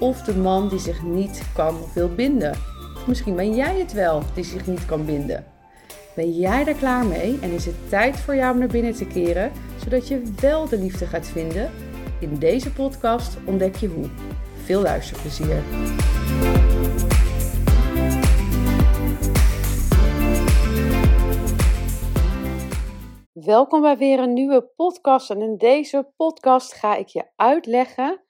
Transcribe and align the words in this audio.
of 0.00 0.22
de 0.22 0.36
man 0.36 0.68
die 0.68 0.78
zich 0.78 1.02
niet 1.02 1.42
kan 1.54 1.82
of 1.82 1.94
wil 1.94 2.14
binden. 2.14 2.58
Misschien 3.06 3.36
ben 3.36 3.54
jij 3.54 3.78
het 3.78 3.92
wel 3.92 4.22
die 4.34 4.44
zich 4.44 4.66
niet 4.66 4.86
kan 4.86 5.04
binden. 5.04 5.44
Ben 6.14 6.32
jij 6.32 6.64
daar 6.64 6.74
klaar 6.74 7.06
mee 7.06 7.38
en 7.40 7.50
is 7.50 7.66
het 7.66 7.88
tijd 7.88 8.16
voor 8.16 8.34
jou 8.34 8.52
om 8.52 8.58
naar 8.58 8.68
binnen 8.68 8.94
te 8.94 9.06
keren, 9.06 9.52
zodat 9.84 10.08
je 10.08 10.22
wel 10.40 10.68
de 10.68 10.78
liefde 10.78 11.06
gaat 11.06 11.26
vinden? 11.26 11.70
In 12.20 12.38
deze 12.38 12.72
podcast 12.72 13.36
ontdek 13.46 13.76
je 13.76 13.88
hoe. 13.88 14.08
Veel 14.64 14.82
luisterplezier. 14.82 15.62
Welkom 23.32 23.80
bij 23.80 23.96
weer 23.96 24.18
een 24.18 24.32
nieuwe 24.32 24.70
podcast. 24.76 25.30
En 25.30 25.42
in 25.42 25.56
deze 25.56 26.12
podcast 26.16 26.74
ga 26.74 26.96
ik 26.96 27.08
je 27.08 27.24
uitleggen 27.36 28.24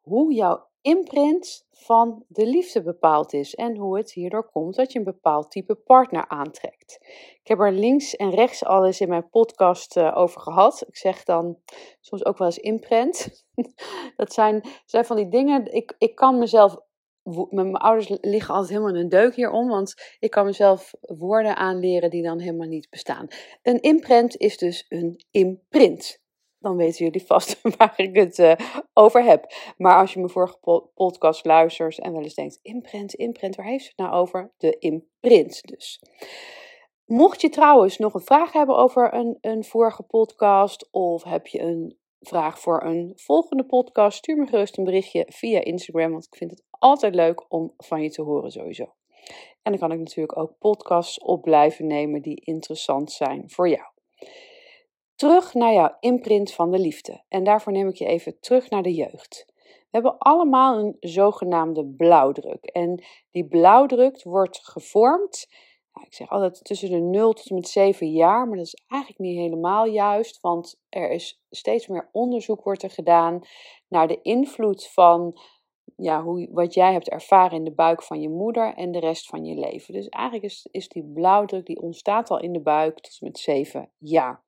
hoe 0.00 0.34
jouw 0.34 0.68
imprint 0.86 1.66
van 1.70 2.24
de 2.28 2.46
liefde 2.46 2.82
bepaald 2.82 3.32
is 3.32 3.54
en 3.54 3.76
hoe 3.76 3.96
het 3.96 4.12
hierdoor 4.12 4.50
komt 4.50 4.74
dat 4.74 4.92
je 4.92 4.98
een 4.98 5.04
bepaald 5.04 5.50
type 5.50 5.74
partner 5.74 6.28
aantrekt. 6.28 6.98
Ik 7.42 7.48
heb 7.48 7.60
er 7.60 7.72
links 7.72 8.16
en 8.16 8.30
rechts 8.30 8.64
alles 8.64 9.00
in 9.00 9.08
mijn 9.08 9.28
podcast 9.28 9.96
uh, 9.96 10.16
over 10.16 10.40
gehad. 10.40 10.84
Ik 10.86 10.96
zeg 10.96 11.24
dan 11.24 11.58
soms 12.00 12.24
ook 12.24 12.38
wel 12.38 12.46
eens 12.46 12.58
imprint. 12.58 13.44
dat 14.16 14.32
zijn, 14.32 14.64
zijn 14.84 15.04
van 15.04 15.16
die 15.16 15.28
dingen, 15.28 15.72
ik, 15.72 15.94
ik 15.98 16.14
kan 16.14 16.38
mezelf 16.38 16.76
mijn 17.50 17.76
ouders 17.76 18.18
liggen 18.20 18.54
altijd 18.54 18.72
helemaal 18.72 18.94
in 18.94 19.00
een 19.00 19.08
deuk 19.08 19.34
hierom, 19.34 19.68
want 19.68 20.16
ik 20.18 20.30
kan 20.30 20.44
mezelf 20.44 20.94
woorden 21.00 21.56
aanleren 21.56 22.10
die 22.10 22.22
dan 22.22 22.38
helemaal 22.38 22.68
niet 22.68 22.90
bestaan. 22.90 23.26
Een 23.62 23.80
imprint 23.80 24.36
is 24.36 24.58
dus 24.58 24.86
een 24.88 25.24
imprint 25.30 26.24
dan 26.66 26.76
weten 26.76 27.04
jullie 27.04 27.26
vast 27.32 27.60
waar 27.76 27.94
ik 27.96 28.16
het 28.16 28.38
uh, 28.38 28.52
over 28.92 29.24
heb. 29.24 29.46
Maar 29.76 29.96
als 29.96 30.12
je 30.12 30.18
mijn 30.18 30.30
vorige 30.30 30.58
podcast 30.94 31.44
luistert 31.44 31.98
en 31.98 32.12
wel 32.12 32.22
eens 32.22 32.34
denkt: 32.34 32.58
imprint, 32.62 33.14
imprint, 33.14 33.56
waar 33.56 33.66
heeft 33.66 33.84
ze 33.84 33.92
het 33.96 33.98
nou 33.98 34.20
over? 34.20 34.52
De 34.58 34.78
imprint 34.78 35.62
dus. 35.62 36.00
Mocht 37.04 37.40
je 37.40 37.48
trouwens 37.48 37.98
nog 37.98 38.14
een 38.14 38.20
vraag 38.20 38.52
hebben 38.52 38.76
over 38.76 39.14
een, 39.14 39.38
een 39.40 39.64
vorige 39.64 40.02
podcast, 40.02 40.88
of 40.90 41.22
heb 41.22 41.46
je 41.46 41.60
een 41.60 41.98
vraag 42.20 42.60
voor 42.60 42.82
een 42.82 43.12
volgende 43.16 43.64
podcast, 43.64 44.18
stuur 44.18 44.36
me 44.36 44.46
gerust 44.46 44.78
een 44.78 44.84
berichtje 44.84 45.26
via 45.28 45.64
Instagram, 45.64 46.10
want 46.10 46.24
ik 46.24 46.36
vind 46.36 46.50
het 46.50 46.62
altijd 46.70 47.14
leuk 47.14 47.44
om 47.48 47.72
van 47.76 48.02
je 48.02 48.10
te 48.10 48.22
horen 48.22 48.50
sowieso. 48.50 48.94
En 49.62 49.72
dan 49.72 49.78
kan 49.78 49.92
ik 49.92 49.98
natuurlijk 49.98 50.38
ook 50.38 50.58
podcasts 50.58 51.18
op 51.18 51.42
blijven 51.42 51.86
nemen 51.86 52.22
die 52.22 52.40
interessant 52.44 53.12
zijn 53.12 53.50
voor 53.50 53.68
jou. 53.68 53.86
Terug 55.16 55.54
naar 55.54 55.72
jouw 55.72 55.96
imprint 56.00 56.52
van 56.52 56.70
de 56.70 56.78
liefde. 56.78 57.22
En 57.28 57.44
daarvoor 57.44 57.72
neem 57.72 57.88
ik 57.88 57.96
je 57.96 58.06
even 58.06 58.40
terug 58.40 58.70
naar 58.70 58.82
de 58.82 58.94
jeugd. 58.94 59.44
We 59.56 60.02
hebben 60.02 60.18
allemaal 60.18 60.78
een 60.78 60.96
zogenaamde 61.00 61.86
blauwdruk. 61.86 62.64
En 62.64 63.04
die 63.30 63.46
blauwdruk 63.46 64.22
wordt 64.22 64.58
gevormd, 64.62 65.48
ik 66.04 66.14
zeg 66.14 66.30
altijd 66.30 66.64
tussen 66.64 66.90
de 66.90 67.00
0 67.00 67.32
tot 67.32 67.48
en 67.48 67.54
met 67.54 67.68
7 67.68 68.10
jaar, 68.10 68.46
maar 68.46 68.56
dat 68.56 68.66
is 68.66 68.84
eigenlijk 68.86 69.20
niet 69.20 69.38
helemaal 69.38 69.86
juist, 69.86 70.40
want 70.40 70.80
er 70.88 71.10
is 71.10 71.42
steeds 71.50 71.86
meer 71.86 72.08
onderzoek 72.12 72.64
wordt 72.64 72.82
er 72.82 72.90
gedaan 72.90 73.40
naar 73.88 74.08
de 74.08 74.22
invloed 74.22 74.86
van 74.86 75.40
ja, 75.96 76.22
hoe, 76.22 76.48
wat 76.52 76.74
jij 76.74 76.92
hebt 76.92 77.08
ervaren 77.08 77.58
in 77.58 77.64
de 77.64 77.74
buik 77.74 78.02
van 78.02 78.20
je 78.20 78.28
moeder 78.28 78.74
en 78.74 78.92
de 78.92 79.00
rest 79.00 79.26
van 79.26 79.44
je 79.44 79.54
leven. 79.54 79.94
Dus 79.94 80.08
eigenlijk 80.08 80.44
is, 80.44 80.68
is 80.70 80.88
die 80.88 81.04
blauwdruk, 81.04 81.66
die 81.66 81.80
ontstaat 81.80 82.30
al 82.30 82.40
in 82.40 82.52
de 82.52 82.62
buik 82.62 83.00
tot 83.00 83.16
en 83.20 83.26
met 83.26 83.38
7 83.38 83.90
jaar. 83.98 84.44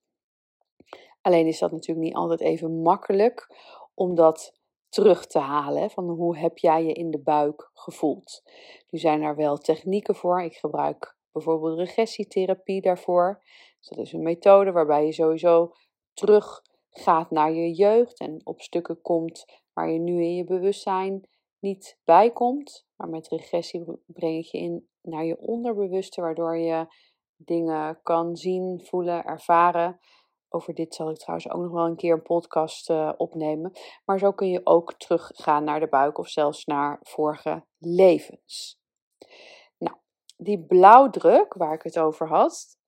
Alleen 1.29 1.47
is 1.47 1.59
dat 1.59 1.73
natuurlijk 1.73 2.07
niet 2.07 2.17
altijd 2.17 2.41
even 2.41 2.83
makkelijk 2.83 3.55
om 3.95 4.15
dat 4.15 4.55
terug 4.89 5.27
te 5.27 5.39
halen. 5.39 5.91
Van 5.91 6.09
hoe 6.09 6.37
heb 6.37 6.59
jij 6.59 6.85
je 6.85 6.93
in 6.93 7.11
de 7.11 7.19
buik 7.19 7.71
gevoeld? 7.75 8.43
Nu 8.91 8.99
zijn 8.99 9.23
er 9.23 9.37
wel 9.37 9.59
technieken 9.59 10.15
voor. 10.15 10.43
Ik 10.43 10.57
gebruik 10.57 11.17
bijvoorbeeld 11.33 11.79
regressietherapie 11.79 12.81
daarvoor. 12.81 13.43
Dus 13.79 13.89
dat 13.89 13.99
is 13.99 14.13
een 14.13 14.23
methode 14.23 14.73
waarbij 14.73 15.05
je 15.05 15.13
sowieso 15.13 15.73
terug 16.13 16.63
gaat 16.91 17.31
naar 17.31 17.53
je 17.53 17.73
jeugd 17.73 18.19
en 18.19 18.41
op 18.45 18.61
stukken 18.61 19.01
komt 19.03 19.45
waar 19.73 19.91
je 19.91 19.99
nu 19.99 20.23
in 20.23 20.35
je 20.35 20.45
bewustzijn 20.45 21.29
niet 21.59 21.99
bij 22.05 22.31
komt. 22.31 22.87
Maar 22.97 23.09
met 23.09 23.29
regressie 23.29 23.85
breng 24.07 24.37
ik 24.37 24.45
je 24.45 24.59
in 24.59 24.89
naar 25.03 25.25
je 25.25 25.39
onderbewuste, 25.39 26.21
waardoor 26.21 26.57
je 26.57 26.87
dingen 27.37 28.01
kan 28.03 28.37
zien, 28.37 28.81
voelen, 28.85 29.25
ervaren 29.25 29.99
over 30.49 30.75
dit 30.75 30.95
zal 30.95 31.11
ik 31.11 31.17
trouwens 31.17 31.51
ook 31.51 31.63
nog 31.63 31.73
wel 31.73 31.85
een 31.85 31.97
keer 31.97 32.13
een 32.13 32.23
podcast 32.23 32.91
uh, 32.91 33.13
opnemen. 33.17 33.73
Maar 34.05 34.19
zo 34.19 34.33
kun 34.33 34.49
je 34.49 34.61
ook 34.65 34.93
teruggaan 34.93 35.65
naar 35.65 35.81
de 35.81 35.89
buik 35.89 36.19
of 36.19 36.29
zelfs 36.29 36.65
naar 36.65 36.99
vorige 37.03 37.65
levens. 37.79 38.81
Nou, 39.79 39.97
die 40.37 40.65
blauwdruk 40.65 41.55
waar 41.55 41.75
ik 41.75 41.83
het 41.83 41.99
over 41.99 42.29
had, 42.29 42.79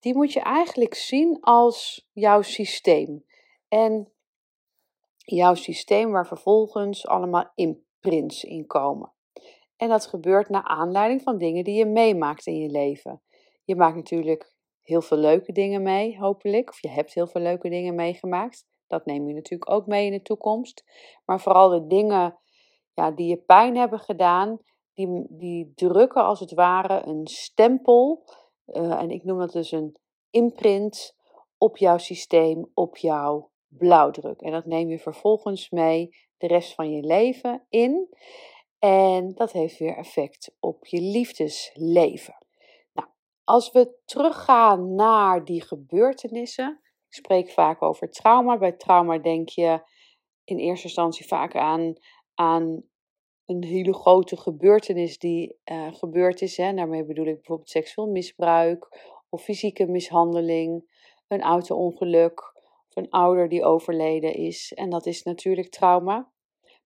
die 0.00 0.14
moet 0.14 0.32
je 0.32 0.40
eigenlijk 0.40 0.94
zien 0.94 1.38
als 1.40 2.08
jouw 2.12 2.42
systeem. 2.42 3.24
En 3.68 4.12
jouw 5.16 5.54
systeem 5.54 6.10
waar 6.10 6.26
vervolgens 6.26 7.06
allemaal 7.06 7.50
imprints 7.54 8.44
in 8.44 8.66
komen. 8.66 9.12
En 9.76 9.88
dat 9.88 10.06
gebeurt 10.06 10.48
naar 10.48 10.62
aanleiding 10.62 11.22
van 11.22 11.38
dingen 11.38 11.64
die 11.64 11.74
je 11.74 11.86
meemaakt 11.86 12.46
in 12.46 12.56
je 12.56 12.68
leven. 12.68 13.22
Je 13.64 13.76
maakt 13.76 13.96
natuurlijk 13.96 14.51
heel 14.82 15.02
veel 15.02 15.18
leuke 15.18 15.52
dingen 15.52 15.82
mee, 15.82 16.18
hopelijk. 16.18 16.68
Of 16.68 16.82
je 16.82 16.88
hebt 16.88 17.14
heel 17.14 17.26
veel 17.26 17.40
leuke 17.40 17.68
dingen 17.68 17.94
meegemaakt. 17.94 18.66
Dat 18.86 19.06
neem 19.06 19.28
je 19.28 19.34
natuurlijk 19.34 19.70
ook 19.70 19.86
mee 19.86 20.06
in 20.06 20.12
de 20.12 20.22
toekomst. 20.22 20.84
Maar 21.24 21.40
vooral 21.40 21.68
de 21.68 21.86
dingen 21.86 22.38
ja, 22.94 23.10
die 23.10 23.28
je 23.28 23.36
pijn 23.36 23.76
hebben 23.76 23.98
gedaan, 23.98 24.58
die, 24.94 25.26
die 25.28 25.72
drukken 25.74 26.24
als 26.24 26.40
het 26.40 26.52
ware 26.52 27.02
een 27.06 27.26
stempel. 27.26 28.24
Uh, 28.66 29.00
en 29.00 29.10
ik 29.10 29.24
noem 29.24 29.38
dat 29.38 29.52
dus 29.52 29.72
een 29.72 29.96
imprint 30.30 31.16
op 31.58 31.76
jouw 31.76 31.98
systeem, 31.98 32.70
op 32.74 32.96
jouw 32.96 33.50
blauwdruk. 33.68 34.40
En 34.40 34.52
dat 34.52 34.64
neem 34.64 34.88
je 34.88 34.98
vervolgens 34.98 35.70
mee 35.70 36.16
de 36.36 36.46
rest 36.46 36.74
van 36.74 36.90
je 36.90 37.02
leven 37.02 37.66
in. 37.68 38.08
En 38.78 39.34
dat 39.34 39.52
heeft 39.52 39.78
weer 39.78 39.96
effect 39.96 40.56
op 40.60 40.86
je 40.86 41.00
liefdesleven. 41.00 42.41
Als 43.44 43.72
we 43.72 43.94
teruggaan 44.04 44.94
naar 44.94 45.44
die 45.44 45.62
gebeurtenissen, 45.62 46.80
ik 47.08 47.14
spreek 47.14 47.50
vaak 47.50 47.82
over 47.82 48.10
trauma. 48.10 48.58
Bij 48.58 48.72
trauma 48.72 49.18
denk 49.18 49.48
je 49.48 49.80
in 50.44 50.58
eerste 50.58 50.86
instantie 50.86 51.26
vaak 51.26 51.56
aan, 51.56 51.94
aan 52.34 52.82
een 53.46 53.64
hele 53.64 53.94
grote 53.94 54.36
gebeurtenis 54.36 55.18
die 55.18 55.58
uh, 55.64 55.94
gebeurd 55.94 56.40
is. 56.40 56.56
Hè. 56.56 56.74
Daarmee 56.74 57.04
bedoel 57.04 57.26
ik 57.26 57.34
bijvoorbeeld 57.34 57.70
seksueel 57.70 58.08
misbruik 58.08 58.88
of 59.28 59.42
fysieke 59.42 59.86
mishandeling, 59.86 60.90
een 61.28 61.42
auto-ongeluk 61.42 62.40
of 62.88 62.96
een 62.96 63.10
ouder 63.10 63.48
die 63.48 63.64
overleden 63.64 64.34
is. 64.34 64.72
En 64.72 64.90
dat 64.90 65.06
is 65.06 65.22
natuurlijk 65.22 65.70
trauma. 65.70 66.31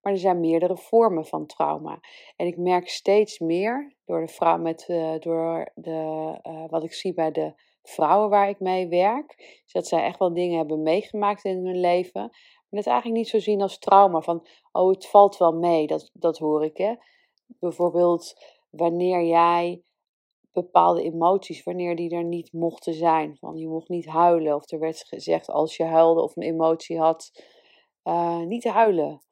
Maar 0.07 0.15
er 0.15 0.21
zijn 0.21 0.41
meerdere 0.41 0.77
vormen 0.77 1.27
van 1.27 1.47
trauma. 1.47 2.01
En 2.37 2.47
ik 2.47 2.57
merk 2.57 2.89
steeds 2.89 3.39
meer 3.39 3.97
door, 4.05 4.21
de 4.21 4.33
vrouw 4.33 4.59
met, 4.59 4.87
uh, 4.89 5.19
door 5.19 5.71
de, 5.75 6.39
uh, 6.43 6.65
wat 6.69 6.85
ik 6.85 6.93
zie 6.93 7.15
bij 7.15 7.31
de 7.31 7.53
vrouwen 7.83 8.31
waar 8.31 8.49
ik 8.49 8.61
mee 8.61 8.89
werk, 8.89 9.35
is 9.67 9.73
dat 9.73 9.87
zij 9.87 10.05
echt 10.05 10.19
wel 10.19 10.35
dingen 10.35 10.57
hebben 10.57 10.83
meegemaakt 10.83 11.45
in 11.45 11.67
hun 11.67 11.81
leven. 11.81 12.21
Maar 12.21 12.81
het 12.81 12.87
eigenlijk 12.87 13.19
niet 13.19 13.29
zo 13.29 13.39
zien 13.39 13.63
als 13.63 13.79
trauma. 13.79 14.21
Van, 14.21 14.47
oh, 14.73 14.91
het 14.91 15.07
valt 15.07 15.37
wel 15.37 15.53
mee, 15.53 15.87
dat, 15.87 16.11
dat 16.13 16.39
hoor 16.39 16.65
ik. 16.65 16.77
Hè? 16.77 16.95
Bijvoorbeeld 17.47 18.35
wanneer 18.71 19.23
jij 19.25 19.83
bepaalde 20.53 21.03
emoties, 21.03 21.63
wanneer 21.63 21.97
die 21.97 22.11
er 22.11 22.25
niet 22.25 22.53
mochten 22.53 22.95
zijn. 22.95 23.37
Van, 23.37 23.57
je 23.57 23.69
mocht 23.69 23.89
niet 23.89 24.07
huilen. 24.07 24.55
Of 24.55 24.71
er 24.71 24.79
werd 24.79 25.05
gezegd 25.09 25.49
als 25.49 25.77
je 25.77 25.85
huilde 25.85 26.23
of 26.23 26.37
een 26.37 26.43
emotie 26.43 26.99
had, 26.99 27.43
uh, 28.05 28.41
niet 28.41 28.65
huilen. 28.65 29.25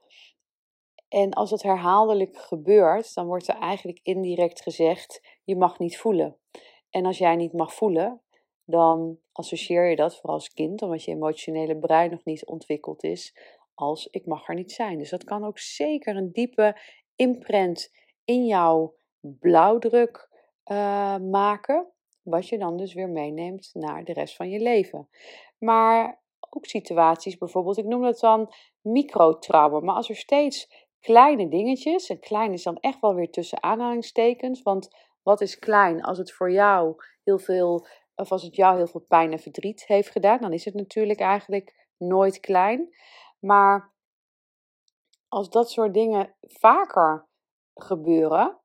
En 1.15 1.33
als 1.33 1.51
het 1.51 1.63
herhaaldelijk 1.63 2.37
gebeurt, 2.37 3.15
dan 3.15 3.27
wordt 3.27 3.49
er 3.49 3.59
eigenlijk 3.59 4.01
indirect 4.03 4.63
gezegd: 4.63 5.39
je 5.45 5.57
mag 5.57 5.79
niet 5.79 5.99
voelen. 5.99 6.37
En 6.91 7.07
als 7.07 7.19
jij 7.19 7.37
niet 7.37 7.53
mag 7.53 7.75
voelen, 7.75 8.21
dan 8.65 9.19
associeer 9.33 9.89
je 9.89 9.97
dat, 9.97 10.17
vooral 10.17 10.35
als 10.35 10.53
kind, 10.53 10.83
omdat 10.83 11.05
je 11.05 11.13
emotionele 11.13 11.77
brein 11.77 12.11
nog 12.11 12.25
niet 12.25 12.47
ontwikkeld 12.47 13.05
is, 13.05 13.37
als 13.75 14.07
ik 14.07 14.27
mag 14.27 14.49
er 14.49 14.55
niet 14.55 14.73
zijn. 14.73 14.99
Dus 14.99 15.11
dat 15.11 15.25
kan 15.25 15.45
ook 15.45 15.59
zeker 15.59 16.17
een 16.17 16.33
diepe 16.33 16.81
imprint 17.17 17.93
in 18.25 18.47
jouw 18.47 18.95
blauwdruk 19.21 20.29
uh, 20.65 21.17
maken, 21.19 21.87
wat 22.23 22.49
je 22.49 22.59
dan 22.59 22.77
dus 22.77 22.95
weer 22.95 23.09
meeneemt 23.09 23.71
naar 23.73 24.05
de 24.05 24.13
rest 24.13 24.37
van 24.37 24.51
je 24.51 24.61
leven. 24.61 25.09
Maar 25.59 26.23
ook 26.51 26.67
situaties, 26.67 27.39
bijvoorbeeld, 27.39 27.79
ik 27.79 27.85
noem 27.85 28.03
dat 28.03 28.21
dan 28.21 28.53
microtrauma, 28.81 29.81
maar 29.81 29.95
als 29.95 30.09
er 30.09 30.17
steeds 30.17 30.84
kleine 31.05 31.49
dingetjes, 31.49 32.09
en 32.09 32.19
klein 32.19 32.53
is 32.53 32.63
dan 32.63 32.77
echt 32.77 33.01
wel 33.01 33.15
weer 33.15 33.31
tussen 33.31 33.63
aanhalingstekens, 33.63 34.63
want 34.63 34.89
wat 35.23 35.41
is 35.41 35.59
klein 35.59 36.03
als 36.03 36.19
het 36.19 36.33
voor 36.33 36.51
jou 36.51 36.95
heel 37.25 37.39
veel, 37.39 37.87
of 38.15 38.33
als 38.33 38.43
het 38.43 38.57
jou 38.57 38.77
heel 38.77 38.87
veel 38.87 39.05
pijn 39.09 39.33
en 39.33 39.39
verdriet 39.39 39.87
heeft 39.87 40.11
gedaan, 40.11 40.41
dan 40.41 40.53
is 40.53 40.65
het 40.65 40.75
natuurlijk 40.75 41.21
eigenlijk 41.21 41.87
nooit 41.97 42.41
klein. 42.41 42.89
Maar 43.41 43.93
als 45.29 45.51
dat 45.51 45.71
soort 45.71 45.95
dingen 45.95 46.35
vaker 46.41 47.29
gebeuren, 47.75 48.61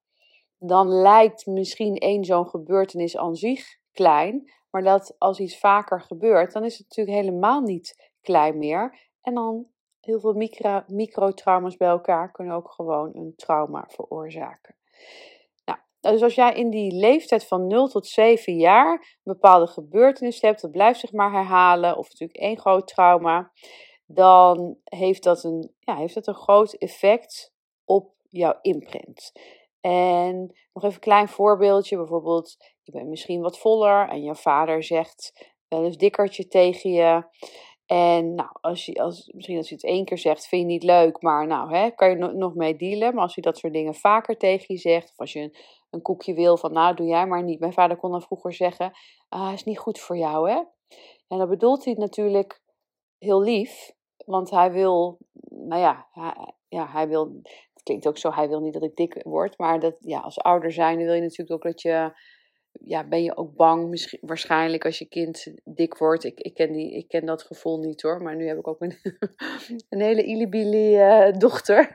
dan 0.58 0.88
lijkt 0.88 1.46
misschien 1.46 1.96
één 1.96 2.24
zo'n 2.24 2.50
gebeurtenis 2.50 3.18
aan 3.18 3.36
zich 3.36 3.78
klein. 3.92 4.52
Maar 4.70 4.84
dat 4.84 5.16
als 5.18 5.40
iets 5.40 5.60
vaker 5.60 6.02
gebeurt, 6.02 6.54
dan 6.54 6.64
is 6.64 6.78
het 6.78 6.88
natuurlijk 6.88 7.18
helemaal 7.18 7.62
niet 7.62 8.12
klein 8.22 8.58
meer. 8.58 9.00
En 9.22 9.34
dan 9.34 9.68
heel 10.10 10.20
veel 10.20 10.34
micro, 10.34 10.82
microtrauma's 10.88 11.78
bij 11.78 11.88
elkaar 11.88 12.32
kunnen 12.32 12.56
ook 12.56 12.72
gewoon 12.72 13.16
een 13.16 13.34
trauma 13.36 13.86
veroorzaken. 13.88 14.76
Nou, 15.66 15.80
dus 16.00 16.22
als 16.22 16.36
jij 16.36 16.54
in 16.54 16.70
die 16.70 16.92
leeftijd 16.92 17.48
van 17.48 17.68
0 17.68 17.88
tot 17.88 18.08
7 18.08 18.56
jaar 18.56 18.94
een 18.94 19.34
bepaalde 19.34 19.68
gebeurtenis 19.68 20.42
hebt, 20.42 20.62
dat 20.62 20.72
blijft 20.72 21.00
zich 21.00 21.12
maar 21.12 21.32
herhalen, 21.32 21.98
of 21.98 22.10
natuurlijk 22.10 22.40
één 22.40 22.60
groot 22.60 22.88
trauma, 22.88 23.52
dan 24.06 24.78
heeft 24.84 25.24
dat 25.24 25.44
een, 25.44 25.74
ja, 25.80 25.96
heeft 25.96 26.14
dat 26.14 26.28
een 26.28 26.36
groot 26.36 26.74
effect 26.74 27.54
op 27.86 28.14
jouw 28.30 28.58
imprint. 28.62 29.32
En 29.82 30.38
nog 30.74 30.84
even 30.84 30.96
een 30.96 31.00
klein 31.00 31.28
voorbeeldje. 31.28 31.98
Bijvoorbeeld, 31.98 32.56
je 32.82 32.92
bent 32.92 33.08
misschien 33.08 33.42
wat 33.42 33.60
voller 33.60 34.10
en 34.10 34.24
je 34.24 34.36
vader 34.36 34.84
zegt 34.84 35.54
wel 35.68 35.86
eens 35.86 35.98
dikkertje 35.98 36.48
tegen 36.48 36.92
je. 36.92 37.24
En 37.90 38.36
nou, 38.36 38.50
als 38.62 38.86
je, 38.86 38.94
als, 38.94 39.32
misschien 39.36 39.58
als 39.58 39.70
je 39.70 39.76
het 39.76 39.84
één 39.84 40.06
keer 40.06 40.18
zegt, 40.18 40.48
vind 40.48 40.62
je 40.62 40.68
niet 40.68 40.84
leuk, 40.84 41.22
maar 41.22 41.48
nou, 41.48 41.76
hè, 41.76 41.90
kan 41.90 42.10
je 42.10 42.16
nog 42.16 42.56
mee 42.56 42.76
dealen. 42.76 43.14
Maar 43.14 43.24
als 43.24 43.36
je 43.36 43.42
dat 43.42 43.58
soort 43.58 43.74
dingen 43.74 43.96
vaker 43.96 44.38
tegen 44.38 44.66
je 44.68 44.78
zegt, 44.78 45.10
of 45.10 45.18
als 45.20 45.34
je 45.34 45.40
een, 45.40 45.56
een 45.90 46.02
koekje 46.02 46.34
wil 46.34 46.58
van, 46.58 46.74
nou, 46.74 46.96
doe 46.96 47.08
jij 47.08 47.28
maar 47.28 47.44
niet. 47.44 47.60
Mijn 47.60 47.74
vader 47.74 47.98
kon 47.98 48.12
dan 48.12 48.22
vroeger 48.22 48.54
zeggen, 48.54 48.92
ah, 49.30 49.54
is 49.54 49.64
niet 49.64 49.80
goed 49.80 50.00
voor 50.00 50.18
jou, 50.18 50.50
hè. 50.50 50.56
En 51.28 51.38
dan 51.38 51.50
bedoelt 51.50 51.86
hij 51.86 51.94
natuurlijk 51.94 52.62
heel 53.18 53.42
lief, 53.42 53.92
want 54.26 54.50
hij 54.50 54.72
wil, 54.72 55.18
nou 55.50 55.82
ja, 55.82 56.08
hij, 56.12 56.54
ja, 56.68 56.88
hij 56.88 57.08
wil 57.08 57.42
klinkt 57.84 58.08
ook 58.08 58.18
zo, 58.18 58.32
hij 58.32 58.50
wil 58.50 58.60
niet 58.60 58.74
dat 58.74 58.84
ik 58.84 58.96
dik 58.96 59.24
word. 59.24 59.58
Maar 59.58 59.80
dat, 59.80 59.96
ja, 60.00 60.20
als 60.20 60.40
ouder 60.40 60.72
zijn 60.72 60.98
wil 60.98 61.14
je 61.14 61.22
natuurlijk 61.22 61.52
ook 61.52 61.72
dat 61.72 61.82
je, 61.82 62.12
ja, 62.86 63.08
ben 63.08 63.24
je 63.24 63.38
ook 63.38 63.56
bang, 63.56 63.90
misschien, 63.90 64.20
waarschijnlijk 64.22 64.86
als 64.86 65.00
je 65.00 65.06
kind 65.06 65.54
dik 65.64 65.98
wordt. 65.98 66.24
Ik, 66.24 66.40
ik, 66.40 66.54
ken 66.54 66.72
die, 66.72 66.96
ik 66.96 67.08
ken 67.08 67.26
dat 67.26 67.44
gevoel 67.44 67.80
niet 67.80 68.02
hoor, 68.02 68.22
maar 68.22 68.36
nu 68.36 68.48
heb 68.48 68.58
ik 68.58 68.68
ook 68.68 68.82
een, 68.82 68.98
een 69.90 70.02
hele 70.02 70.24
ilibili 70.24 70.98
uh, 70.98 71.38
dochter. 71.38 71.90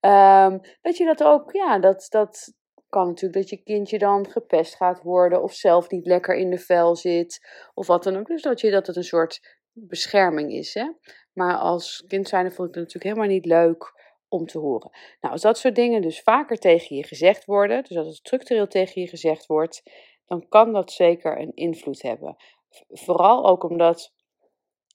um, 0.00 0.60
dat 0.82 0.96
je 0.96 1.04
dat 1.04 1.22
ook, 1.22 1.52
ja, 1.52 1.78
dat, 1.78 2.06
dat 2.08 2.54
kan 2.88 3.06
natuurlijk 3.06 3.40
dat 3.40 3.50
je 3.50 3.62
kindje 3.62 3.98
dan 3.98 4.30
gepest 4.30 4.74
gaat 4.74 5.02
worden 5.02 5.42
of 5.42 5.52
zelf 5.52 5.90
niet 5.90 6.06
lekker 6.06 6.34
in 6.34 6.50
de 6.50 6.58
vel 6.58 6.96
zit 6.96 7.48
of 7.74 7.86
wat 7.86 8.02
dan 8.02 8.16
ook. 8.16 8.26
Dus 8.26 8.42
dat, 8.42 8.60
je, 8.60 8.70
dat 8.70 8.86
het 8.86 8.96
een 8.96 9.04
soort 9.04 9.40
bescherming 9.72 10.52
is. 10.52 10.74
Hè? 10.74 10.92
Maar 11.32 11.56
als 11.56 12.04
kind 12.08 12.28
zijn 12.28 12.52
vond 12.52 12.68
ik 12.68 12.74
het 12.74 12.84
natuurlijk 12.84 13.14
helemaal 13.14 13.34
niet 13.36 13.46
leuk 13.46 13.99
om 14.30 14.46
te 14.46 14.58
horen. 14.58 14.90
Nou, 15.20 15.32
als 15.32 15.42
dat 15.42 15.58
soort 15.58 15.74
dingen 15.74 16.02
dus 16.02 16.22
vaker 16.22 16.56
tegen 16.56 16.96
je 16.96 17.04
gezegd 17.04 17.44
worden, 17.44 17.84
dus 17.84 17.96
als 17.96 18.06
het 18.06 18.16
structureel 18.16 18.66
tegen 18.66 19.00
je 19.00 19.08
gezegd 19.08 19.46
wordt, 19.46 19.82
dan 20.26 20.48
kan 20.48 20.72
dat 20.72 20.92
zeker 20.92 21.40
een 21.40 21.54
invloed 21.54 22.02
hebben. 22.02 22.36
Vooral 22.88 23.46
ook 23.46 23.64
omdat 23.64 24.14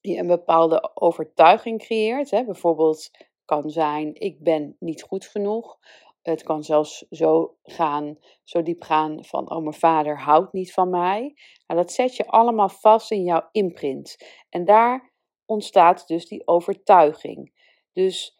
je 0.01 0.17
een 0.17 0.27
bepaalde 0.27 0.91
overtuiging 0.93 1.79
creëert. 1.79 2.31
Hè? 2.31 2.45
Bijvoorbeeld 2.45 3.11
kan 3.45 3.69
zijn, 3.69 4.15
ik 4.15 4.43
ben 4.43 4.75
niet 4.79 5.01
goed 5.01 5.25
genoeg. 5.25 5.77
Het 6.21 6.43
kan 6.43 6.63
zelfs 6.63 7.05
zo 7.09 7.57
gaan, 7.63 8.17
zo 8.43 8.63
diep 8.63 8.81
gaan 8.81 9.25
van, 9.25 9.51
oh 9.51 9.61
mijn 9.61 9.73
vader 9.73 10.19
houdt 10.19 10.53
niet 10.53 10.73
van 10.73 10.89
mij. 10.89 11.35
Nou, 11.67 11.81
dat 11.81 11.91
zet 11.91 12.15
je 12.15 12.27
allemaal 12.27 12.69
vast 12.69 13.11
in 13.11 13.23
jouw 13.23 13.49
imprint. 13.51 14.17
En 14.49 14.65
daar 14.65 15.13
ontstaat 15.45 16.07
dus 16.07 16.27
die 16.27 16.47
overtuiging. 16.47 17.53
Dus 17.93 18.39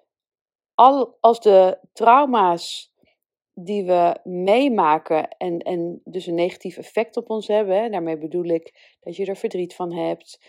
al, 0.75 1.18
als 1.19 1.39
de 1.39 1.80
trauma's 1.94 2.94
die 3.54 3.86
we 3.86 4.19
meemaken 4.24 5.27
en, 5.27 5.60
en 5.60 6.01
dus 6.04 6.25
een 6.25 6.36
negatief 6.36 6.77
effect 6.77 7.18
op 7.18 7.30
ons 7.30 7.48
hebben, 7.48 7.92
daarmee 7.92 8.18
bedoel 8.18 8.45
ik 8.45 8.95
dat 9.00 9.16
je 9.16 9.25
er 9.25 9.36
verdriet 9.36 9.75
van 9.75 9.94
hebt, 9.94 10.39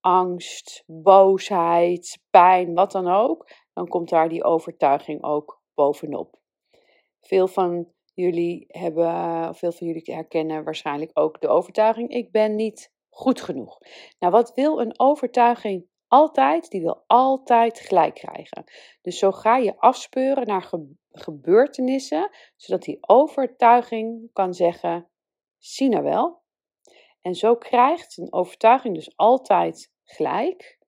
angst, 0.00 0.82
boosheid, 0.86 2.18
pijn, 2.30 2.74
wat 2.74 2.92
dan 2.92 3.08
ook, 3.08 3.50
dan 3.72 3.88
komt 3.88 4.08
daar 4.08 4.28
die 4.28 4.44
overtuiging 4.44 5.22
ook 5.22 5.62
bovenop. 5.74 6.38
Veel 7.20 7.48
van 7.48 7.92
jullie 8.14 8.64
hebben, 8.68 9.54
veel 9.54 9.72
van 9.72 9.86
jullie 9.86 10.02
herkennen 10.04 10.64
waarschijnlijk 10.64 11.10
ook 11.14 11.40
de 11.40 11.48
overtuiging: 11.48 12.10
ik 12.10 12.30
ben 12.30 12.54
niet 12.54 12.92
goed 13.08 13.40
genoeg. 13.40 13.78
Nou, 14.18 14.32
wat 14.32 14.54
wil 14.54 14.80
een 14.80 15.00
overtuiging 15.00 15.86
altijd, 16.10 16.70
die 16.70 16.80
wil 16.80 17.04
altijd 17.06 17.80
gelijk 17.80 18.14
krijgen. 18.14 18.64
Dus 19.02 19.18
zo 19.18 19.32
ga 19.32 19.56
je 19.56 19.78
afspeuren 19.78 20.46
naar 20.46 20.70
gebeurtenissen, 21.10 22.30
zodat 22.56 22.82
die 22.82 22.98
overtuiging 23.00 24.32
kan 24.32 24.54
zeggen: 24.54 25.08
zie 25.58 25.88
nou 25.88 26.02
wel. 26.02 26.42
En 27.20 27.34
zo 27.34 27.56
krijgt 27.56 28.16
een 28.16 28.32
overtuiging 28.32 28.94
dus 28.94 29.16
altijd 29.16 29.92
gelijk. 30.04 30.78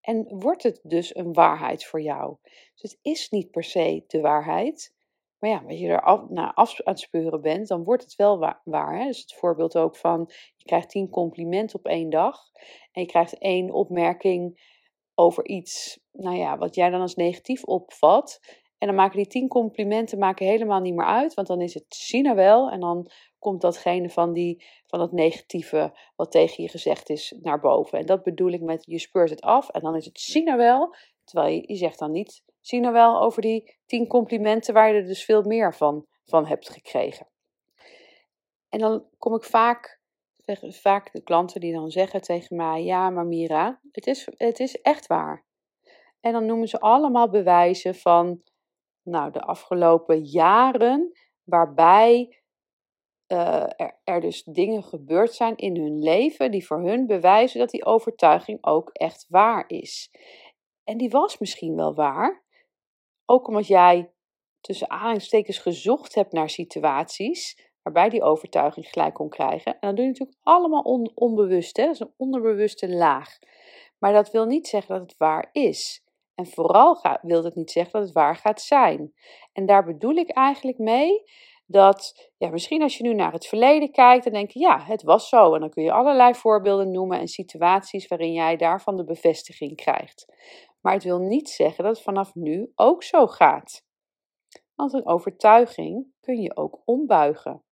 En 0.00 0.38
wordt 0.38 0.62
het 0.62 0.80
dus 0.82 1.16
een 1.16 1.32
waarheid 1.32 1.84
voor 1.84 2.00
jou. 2.00 2.36
Dus 2.42 2.90
het 2.90 2.98
is 3.02 3.28
niet 3.28 3.50
per 3.50 3.64
se 3.64 4.04
de 4.06 4.20
waarheid. 4.20 4.94
Maar 5.38 5.50
ja, 5.50 5.62
als 5.66 5.78
je 5.78 5.88
er 5.88 6.02
af, 6.02 6.20
af 6.54 6.80
aan 6.80 6.92
het 6.92 7.00
speuren 7.00 7.40
bent, 7.40 7.68
dan 7.68 7.84
wordt 7.84 8.02
het 8.02 8.16
wel 8.16 8.38
waar. 8.64 8.98
hè? 8.98 9.06
Dus 9.06 9.20
het 9.20 9.34
voorbeeld 9.34 9.76
ook 9.76 9.96
van, 9.96 10.30
je 10.56 10.64
krijgt 10.64 10.90
tien 10.90 11.08
complimenten 11.10 11.78
op 11.78 11.86
één 11.86 12.10
dag. 12.10 12.38
En 12.92 13.02
je 13.02 13.08
krijgt 13.08 13.38
één 13.38 13.70
opmerking 13.70 14.60
over 15.14 15.46
iets, 15.46 16.00
nou 16.12 16.36
ja, 16.36 16.58
wat 16.58 16.74
jij 16.74 16.90
dan 16.90 17.00
als 17.00 17.14
negatief 17.14 17.64
opvat. 17.64 18.40
En 18.78 18.86
dan 18.86 18.96
maken 18.96 19.16
die 19.16 19.26
tien 19.26 19.48
complimenten 19.48 20.18
maken 20.18 20.46
helemaal 20.46 20.80
niet 20.80 20.94
meer 20.94 21.06
uit, 21.06 21.34
want 21.34 21.48
dan 21.48 21.60
is 21.60 21.74
het 21.74 22.08
nou 22.22 22.36
wel. 22.36 22.70
En 22.70 22.80
dan 22.80 23.10
komt 23.38 23.60
datgene 23.60 24.10
van, 24.10 24.32
die, 24.32 24.64
van 24.86 24.98
dat 24.98 25.12
negatieve 25.12 25.98
wat 26.16 26.30
tegen 26.30 26.62
je 26.62 26.68
gezegd 26.68 27.10
is 27.10 27.36
naar 27.40 27.60
boven. 27.60 27.98
En 27.98 28.06
dat 28.06 28.22
bedoel 28.22 28.50
ik 28.50 28.60
met 28.60 28.84
je 28.86 28.98
speurt 28.98 29.30
het 29.30 29.40
af 29.40 29.68
en 29.68 29.80
dan 29.80 29.96
is 29.96 30.04
het 30.04 30.44
nou 30.44 30.58
wel. 30.58 30.94
Terwijl 31.24 31.54
je, 31.54 31.62
je 31.66 31.76
zegt 31.76 31.98
dan 31.98 32.10
niet 32.10 32.42
zie 32.60 32.80
nou 32.80 32.92
wel 32.92 33.20
over 33.20 33.42
die 33.42 33.78
tien 33.86 34.06
complimenten 34.06 34.74
waar 34.74 34.88
je 34.88 35.00
er 35.00 35.06
dus 35.06 35.24
veel 35.24 35.42
meer 35.42 35.74
van, 35.74 36.06
van 36.24 36.46
hebt 36.46 36.68
gekregen. 36.68 37.26
En 38.68 38.78
dan 38.78 39.04
kom 39.18 39.34
ik 39.34 39.44
vaak 39.44 39.98
vaak 40.56 41.12
de 41.12 41.22
klanten 41.22 41.60
die 41.60 41.72
dan 41.72 41.90
zeggen 41.90 42.20
tegen 42.20 42.56
mij: 42.56 42.84
Ja, 42.84 43.10
maar 43.10 43.26
Mira, 43.26 43.80
het 43.92 44.06
is, 44.06 44.28
het 44.36 44.60
is 44.60 44.80
echt 44.80 45.06
waar. 45.06 45.44
En 46.20 46.32
dan 46.32 46.46
noemen 46.46 46.68
ze 46.68 46.80
allemaal 46.80 47.30
bewijzen 47.30 47.94
van 47.94 48.42
nou, 49.02 49.30
de 49.32 49.40
afgelopen 49.40 50.24
jaren 50.24 51.12
waarbij 51.44 52.42
er, 53.26 53.98
er, 54.04 54.20
dus 54.20 54.42
dingen 54.42 54.82
gebeurd 54.82 55.32
zijn 55.32 55.56
in 55.56 55.76
hun 55.76 55.98
leven 55.98 56.50
die 56.50 56.66
voor 56.66 56.80
hun 56.80 57.06
bewijzen 57.06 57.58
dat 57.58 57.70
die 57.70 57.84
overtuiging 57.84 58.58
ook 58.64 58.90
echt 58.92 59.26
waar 59.28 59.64
is. 59.66 60.10
En 60.84 60.96
die 60.98 61.10
was 61.10 61.38
misschien 61.38 61.76
wel 61.76 61.94
waar, 61.94 62.44
ook 63.28 63.48
omdat 63.48 63.66
jij 63.66 64.12
tussen 64.60 64.90
aanhalingstekens 64.90 65.58
gezocht 65.58 66.14
hebt 66.14 66.32
naar 66.32 66.50
situaties 66.50 67.66
waarbij 67.82 68.08
die 68.08 68.22
overtuiging 68.22 68.86
gelijk 68.86 69.14
kon 69.14 69.28
krijgen. 69.28 69.72
En 69.72 69.78
dat 69.80 69.96
doe 69.96 70.04
je 70.04 70.10
natuurlijk 70.10 70.38
allemaal 70.42 71.10
onbewust, 71.14 71.76
hè? 71.76 71.84
dat 71.84 71.94
is 71.94 72.00
een 72.00 72.14
onderbewuste 72.16 72.88
laag. 72.88 73.38
Maar 73.98 74.12
dat 74.12 74.30
wil 74.30 74.44
niet 74.44 74.68
zeggen 74.68 74.98
dat 74.98 75.02
het 75.02 75.18
waar 75.18 75.48
is. 75.52 76.04
En 76.34 76.46
vooral 76.46 77.00
wil 77.22 77.44
het 77.44 77.54
niet 77.54 77.70
zeggen 77.70 77.92
dat 77.92 78.02
het 78.02 78.12
waar 78.12 78.36
gaat 78.36 78.60
zijn. 78.60 79.12
En 79.52 79.66
daar 79.66 79.84
bedoel 79.84 80.14
ik 80.14 80.30
eigenlijk 80.30 80.78
mee 80.78 81.22
dat, 81.70 82.30
ja, 82.36 82.50
misschien 82.50 82.82
als 82.82 82.96
je 82.96 83.02
nu 83.02 83.14
naar 83.14 83.32
het 83.32 83.46
verleden 83.46 83.90
kijkt, 83.90 84.24
dan 84.24 84.32
denk 84.32 84.50
je, 84.50 84.58
ja, 84.58 84.80
het 84.80 85.02
was 85.02 85.28
zo. 85.28 85.54
En 85.54 85.60
dan 85.60 85.70
kun 85.70 85.82
je 85.82 85.92
allerlei 85.92 86.34
voorbeelden 86.34 86.90
noemen 86.90 87.18
en 87.18 87.28
situaties 87.28 88.06
waarin 88.06 88.32
jij 88.32 88.56
daarvan 88.56 88.96
de 88.96 89.04
bevestiging 89.04 89.76
krijgt. 89.76 90.26
Maar 90.80 90.92
het 90.92 91.04
wil 91.04 91.18
niet 91.18 91.48
zeggen 91.48 91.84
dat 91.84 91.94
het 91.94 92.04
vanaf 92.04 92.34
nu 92.34 92.72
ook 92.74 93.02
zo 93.02 93.26
gaat. 93.26 93.84
Want 94.74 94.92
een 94.92 95.06
overtuiging 95.06 96.06
kun 96.20 96.40
je 96.40 96.56
ook 96.56 96.82
ombuigen. 96.84 97.62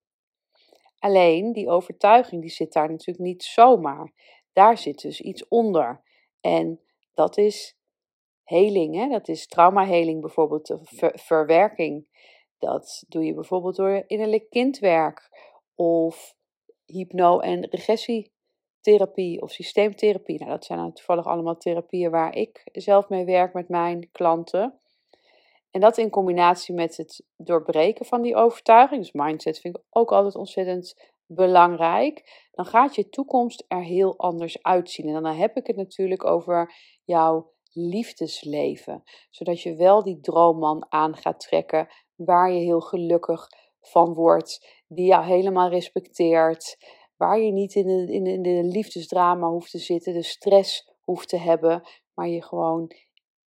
Alleen 0.99 1.51
die 1.51 1.69
overtuiging 1.69 2.41
die 2.41 2.51
zit 2.51 2.73
daar 2.73 2.89
natuurlijk 2.89 3.27
niet 3.27 3.43
zomaar. 3.43 4.13
Daar 4.53 4.77
zit 4.77 5.01
dus 5.01 5.21
iets 5.21 5.47
onder. 5.47 6.01
En 6.41 6.81
dat 7.13 7.37
is 7.37 7.77
heling, 8.43 8.95
hè? 8.95 9.07
dat 9.07 9.27
is 9.27 9.47
traumaheling 9.47 10.21
bijvoorbeeld, 10.21 10.69
of 10.69 10.81
verwerking. 11.13 12.07
Dat 12.59 13.03
doe 13.07 13.23
je 13.25 13.33
bijvoorbeeld 13.33 13.75
door 13.75 14.03
innerlijk 14.07 14.49
kindwerk 14.49 15.29
of 15.75 16.35
hypno- 16.85 17.39
en 17.39 17.67
regressietherapie 17.69 19.41
of 19.41 19.51
systeemtherapie. 19.51 20.39
Nou, 20.39 20.51
dat 20.51 20.65
zijn 20.65 20.79
nou 20.79 20.93
toevallig 20.93 21.25
allemaal 21.25 21.57
therapieën 21.57 22.11
waar 22.11 22.35
ik 22.35 22.61
zelf 22.71 23.09
mee 23.09 23.25
werk 23.25 23.53
met 23.53 23.69
mijn 23.69 24.11
klanten. 24.11 24.79
En 25.71 25.81
dat 25.81 25.97
in 25.97 26.09
combinatie 26.09 26.73
met 26.73 26.97
het 26.97 27.25
doorbreken 27.35 28.05
van 28.05 28.21
die 28.21 28.35
overtuiging, 28.35 29.01
dus 29.01 29.11
mindset 29.11 29.59
vind 29.59 29.77
ik 29.77 29.83
ook 29.89 30.11
altijd 30.11 30.35
ontzettend 30.35 31.11
belangrijk, 31.25 32.47
dan 32.51 32.65
gaat 32.65 32.95
je 32.95 33.09
toekomst 33.09 33.65
er 33.67 33.83
heel 33.83 34.17
anders 34.17 34.63
uitzien. 34.63 35.07
En 35.07 35.23
dan 35.23 35.35
heb 35.35 35.55
ik 35.57 35.67
het 35.67 35.75
natuurlijk 35.75 36.25
over 36.25 36.73
jouw 37.03 37.51
liefdesleven, 37.71 39.03
zodat 39.29 39.61
je 39.61 39.75
wel 39.75 40.03
die 40.03 40.19
droomman 40.19 40.85
aan 40.89 41.15
gaat 41.15 41.39
trekken 41.39 41.87
waar 42.17 42.51
je 42.51 42.59
heel 42.59 42.81
gelukkig 42.81 43.47
van 43.81 44.13
wordt, 44.13 44.83
die 44.87 45.05
jou 45.05 45.25
helemaal 45.25 45.69
respecteert, 45.69 46.77
waar 47.15 47.39
je 47.39 47.51
niet 47.51 47.75
in 47.75 47.87
de, 47.87 48.13
in 48.13 48.23
de, 48.23 48.41
de 48.41 48.63
liefdesdrama 48.63 49.49
hoeft 49.49 49.71
te 49.71 49.77
zitten, 49.77 50.13
de 50.13 50.23
stress 50.23 50.91
hoeft 51.01 51.29
te 51.29 51.37
hebben, 51.37 51.81
maar 52.13 52.27
je 52.27 52.43
gewoon 52.43 52.91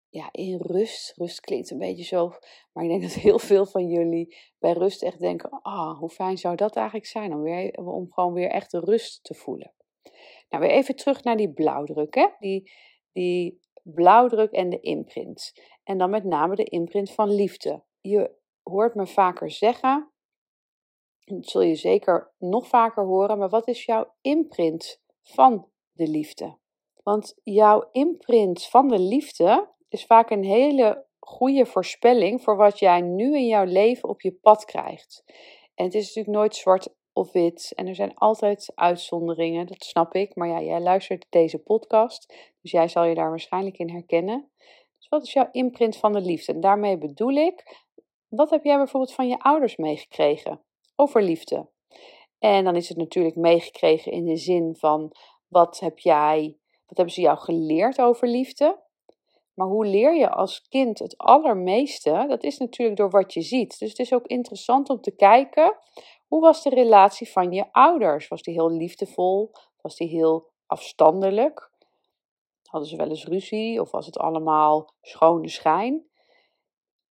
ja, 0.09 0.29
in 0.33 0.57
rust. 0.61 1.17
Rust 1.17 1.41
klinkt 1.41 1.71
een 1.71 1.79
beetje 1.79 2.05
zo, 2.05 2.33
maar 2.73 2.85
ik 2.85 2.91
denk 2.91 3.03
dat 3.03 3.13
heel 3.13 3.39
veel 3.39 3.67
van 3.67 3.89
jullie 3.89 4.37
bij 4.59 4.73
rust 4.73 5.03
echt 5.03 5.19
denken: 5.19 5.51
ah, 5.63 5.99
hoe 5.99 6.11
fijn 6.11 6.39
zou 6.39 6.57
dat 6.57 6.77
eigenlijk 6.77 7.07
zijn 7.07 7.35
om, 7.35 7.43
weer, 7.43 7.73
om 7.73 8.13
gewoon 8.13 8.33
weer 8.33 8.51
echt 8.51 8.71
de 8.71 8.81
rust 8.81 9.25
te 9.25 9.35
voelen. 9.35 9.73
Nou, 10.49 10.63
weer 10.65 10.73
even 10.73 10.97
terug 10.97 11.25
naar 11.25 11.37
die 11.37 11.53
blauwdruk, 11.53 12.15
hè? 12.15 12.27
Die, 12.39 12.71
die 13.13 13.61
blauwdruk 13.83 14.51
en 14.51 14.71
de 14.71 14.81
imprint. 14.81 15.53
En 15.85 15.99
dan 15.99 16.11
met 16.11 16.25
name 16.25 16.57
de 16.57 16.65
imprint 16.65 17.11
van 17.11 17.31
liefde. 17.31 17.83
Je 18.01 18.39
hoort 18.71 18.95
me 18.95 19.07
vaker 19.07 19.51
zeggen, 19.51 20.11
dat 21.25 21.47
zul 21.47 21.61
je 21.61 21.75
zeker 21.75 22.33
nog 22.39 22.67
vaker 22.67 23.05
horen, 23.05 23.39
maar 23.39 23.49
wat 23.49 23.69
is 23.69 23.85
jouw 23.85 24.15
imprint 24.21 25.01
van 25.23 25.69
de 25.93 26.09
liefde? 26.09 26.59
Want 27.03 27.35
jouw 27.43 27.89
imprint 27.93 28.65
van 28.65 28.89
de 28.89 28.99
liefde 28.99 29.69
is 29.89 30.07
vaak 30.07 30.31
een 30.31 30.45
hele 30.45 31.07
goede 31.19 31.67
voorspelling 31.67 32.43
voor 32.43 32.57
wat 32.57 32.79
jij 32.79 33.01
nu 33.01 33.37
in 33.37 33.47
jouw 33.47 33.65
leven 33.65 34.09
op 34.09 34.21
je 34.21 34.33
pad 34.33 34.65
krijgt. 34.65 35.25
En 35.75 35.85
het 35.85 35.95
is 35.95 36.07
natuurlijk 36.07 36.37
nooit 36.37 36.57
zwart 36.57 36.89
of 37.13 37.33
wit. 37.33 37.73
En 37.75 37.87
er 37.87 37.95
zijn 37.95 38.15
altijd 38.15 38.73
uitzonderingen, 38.75 39.67
dat 39.67 39.85
snap 39.85 40.15
ik. 40.15 40.37
Maar 40.37 40.49
ja, 40.49 40.61
jij 40.61 40.81
luistert 40.81 41.27
deze 41.31 41.59
podcast, 41.59 42.53
dus 42.61 42.71
jij 42.71 42.89
zal 42.89 43.05
je 43.05 43.15
daar 43.15 43.29
waarschijnlijk 43.29 43.79
in 43.79 43.91
herkennen. 43.91 44.51
Dus 44.99 45.09
wat 45.09 45.23
is 45.23 45.33
jouw 45.33 45.49
imprint 45.53 45.97
van 45.97 46.13
de 46.13 46.21
liefde? 46.21 46.53
En 46.53 46.61
daarmee 46.61 46.99
bedoel 46.99 47.35
ik, 47.35 47.85
wat 48.31 48.51
heb 48.51 48.65
jij 48.65 48.77
bijvoorbeeld 48.77 49.15
van 49.15 49.29
je 49.29 49.39
ouders 49.39 49.77
meegekregen 49.77 50.63
over 50.97 51.23
liefde? 51.23 51.69
En 52.39 52.65
dan 52.65 52.77
is 52.77 52.89
het 52.89 52.99
natuurlijk 52.99 53.37
meegekregen 53.37 54.13
in 54.13 54.25
de 54.25 54.37
zin 54.37 54.77
van, 54.77 55.13
wat 55.49 55.81
heb 55.81 55.99
jij, 55.99 56.57
wat 56.87 56.97
hebben 56.97 57.15
ze 57.15 57.21
jou 57.21 57.39
geleerd 57.39 58.01
over 58.01 58.29
liefde? 58.29 58.79
Maar 59.55 59.67
hoe 59.67 59.87
leer 59.87 60.17
je 60.17 60.31
als 60.31 60.69
kind 60.69 60.99
het 60.99 61.19
allermeeste? 61.19 62.25
Dat 62.29 62.43
is 62.43 62.59
natuurlijk 62.59 62.99
door 62.99 63.11
wat 63.11 63.35
je 63.35 63.41
ziet. 63.41 63.79
Dus 63.79 63.89
het 63.89 63.99
is 63.99 64.13
ook 64.13 64.27
interessant 64.27 64.89
om 64.89 65.01
te 65.01 65.11
kijken 65.11 65.77
hoe 66.31 66.41
was 66.41 66.63
de 66.63 66.71
relatie 66.71 67.31
van 67.31 67.53
je 67.53 67.73
ouders? 67.73 68.29
Was 68.29 68.43
die 68.43 68.55
heel 68.55 68.71
liefdevol? 68.71 69.53
Was 69.81 69.97
die 69.97 70.09
heel 70.09 70.49
afstandelijk? 70.67 71.71
Hadden 72.63 72.89
ze 72.89 72.97
wel 72.97 73.09
eens 73.09 73.25
ruzie 73.25 73.81
of 73.81 73.91
was 73.91 74.07
het 74.07 74.19
allemaal 74.19 74.95
schone 75.01 75.49
schijn? 75.49 76.10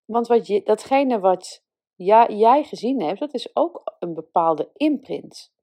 Want 0.09 0.27
wat 0.27 0.47
je, 0.47 0.63
datgene 0.63 1.19
wat 1.19 1.63
jij 1.95 2.63
gezien 2.63 3.01
hebt, 3.01 3.19
dat 3.19 3.33
is 3.33 3.55
ook 3.55 3.95
een 3.99 4.13
bepaalde 4.13 4.69
imprint. 4.73 5.53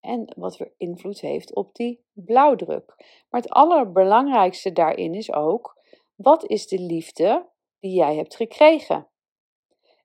En 0.00 0.32
wat 0.36 0.56
weer 0.56 0.72
invloed 0.76 1.20
heeft 1.20 1.54
op 1.54 1.74
die 1.74 2.04
blauwdruk. 2.12 2.94
Maar 3.28 3.40
het 3.40 3.50
allerbelangrijkste 3.50 4.72
daarin 4.72 5.14
is 5.14 5.32
ook 5.32 5.80
wat 6.14 6.44
is 6.44 6.66
de 6.66 6.78
liefde 6.78 7.48
die 7.80 7.92
jij 7.92 8.16
hebt 8.16 8.36
gekregen? 8.36 9.08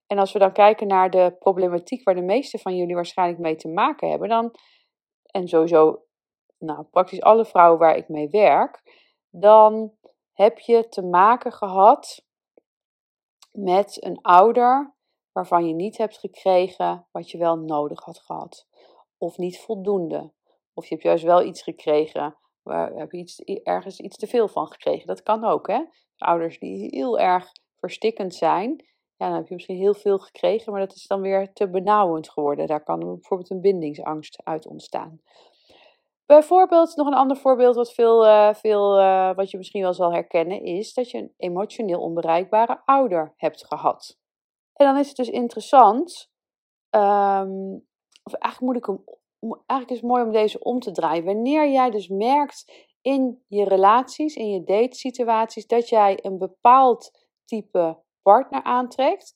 En 0.07 0.17
als 0.17 0.31
we 0.31 0.39
dan 0.39 0.53
kijken 0.53 0.87
naar 0.87 1.09
de 1.09 1.35
problematiek 1.39 2.03
waar 2.03 2.15
de 2.15 2.21
meeste 2.21 2.57
van 2.57 2.75
jullie 2.75 2.95
waarschijnlijk 2.95 3.39
mee 3.39 3.55
te 3.55 3.67
maken 3.67 4.09
hebben, 4.09 4.29
dan, 4.29 4.55
en 5.23 5.47
sowieso 5.47 6.03
nou, 6.57 6.83
praktisch 6.83 7.21
alle 7.21 7.45
vrouwen 7.45 7.79
waar 7.79 7.97
ik 7.97 8.09
mee 8.09 8.29
werk, 8.29 8.81
dan 9.29 9.93
heb 10.33 10.59
je 10.59 10.89
te 10.89 11.01
maken 11.01 11.51
gehad 11.51 12.25
met 13.53 14.03
een 14.03 14.21
ouder 14.21 14.95
waarvan 15.31 15.67
je 15.67 15.73
niet 15.73 15.97
hebt 15.97 16.17
gekregen 16.17 17.07
wat 17.11 17.31
je 17.31 17.37
wel 17.37 17.57
nodig 17.57 18.03
had 18.03 18.19
gehad. 18.19 18.67
Of 19.17 19.37
niet 19.37 19.59
voldoende. 19.59 20.31
Of 20.73 20.83
je 20.83 20.93
hebt 20.93 21.05
juist 21.05 21.23
wel 21.23 21.43
iets 21.43 21.61
gekregen 21.61 22.37
waar 22.61 22.93
heb 22.93 23.11
je 23.11 23.17
iets, 23.17 23.39
ergens 23.63 23.99
iets 23.99 24.17
te 24.17 24.27
veel 24.27 24.47
van 24.47 24.67
gekregen. 24.67 25.07
Dat 25.07 25.23
kan 25.23 25.43
ook, 25.43 25.67
hè? 25.67 25.83
Ouders 26.17 26.59
die 26.59 26.87
heel 26.89 27.19
erg 27.19 27.51
verstikkend 27.79 28.35
zijn, 28.35 28.85
ja, 29.15 29.27
dan 29.27 29.37
heb 29.37 29.47
je 29.47 29.53
misschien 29.53 29.77
heel 29.77 29.93
veel 29.93 30.19
gekregen, 30.19 30.71
maar 30.71 30.81
dat 30.81 30.95
is 30.95 31.07
dan 31.07 31.21
weer 31.21 31.53
te 31.53 31.69
benauwend 31.69 32.29
geworden. 32.29 32.67
Daar 32.67 32.83
kan 32.83 32.99
bijvoorbeeld 32.99 33.49
een 33.49 33.61
bindingsangst 33.61 34.41
uit 34.43 34.67
ontstaan. 34.67 35.21
Bijvoorbeeld, 36.25 36.95
nog 36.95 37.07
een 37.07 37.13
ander 37.13 37.37
voorbeeld 37.37 37.75
wat, 37.75 37.93
veel, 37.93 38.25
uh, 38.25 38.53
veel, 38.53 38.99
uh, 38.99 39.35
wat 39.35 39.51
je 39.51 39.57
misschien 39.57 39.81
wel 39.81 39.93
zal 39.93 40.13
herkennen, 40.13 40.63
is 40.63 40.93
dat 40.93 41.11
je 41.11 41.17
een 41.17 41.33
emotioneel 41.37 41.99
onbereikbare 41.99 42.81
ouder 42.85 43.33
hebt 43.37 43.65
gehad. 43.65 44.19
En 44.73 44.85
dan 44.85 44.97
is 44.97 45.07
het 45.07 45.15
dus 45.15 45.29
interessant, 45.29 46.31
um, 46.89 47.87
of 48.23 48.33
eigenlijk 48.33 48.59
moet 48.59 48.75
ik 48.75 49.03
eigenlijk 49.45 49.89
is 49.89 49.97
het 49.97 50.09
mooi 50.11 50.23
om 50.23 50.31
deze 50.31 50.59
om 50.59 50.79
te 50.79 50.91
draaien. 50.91 51.25
Wanneer 51.25 51.71
jij 51.71 51.89
dus 51.89 52.07
merkt 52.07 52.87
in 53.01 53.43
je 53.47 53.63
relaties, 53.63 54.35
in 54.35 54.49
je 54.49 54.63
datesituaties, 54.63 55.67
dat 55.67 55.89
jij 55.89 56.19
een 56.21 56.37
bepaald 56.37 57.27
type 57.45 58.03
partner 58.21 58.63
aantrekt, 58.63 59.35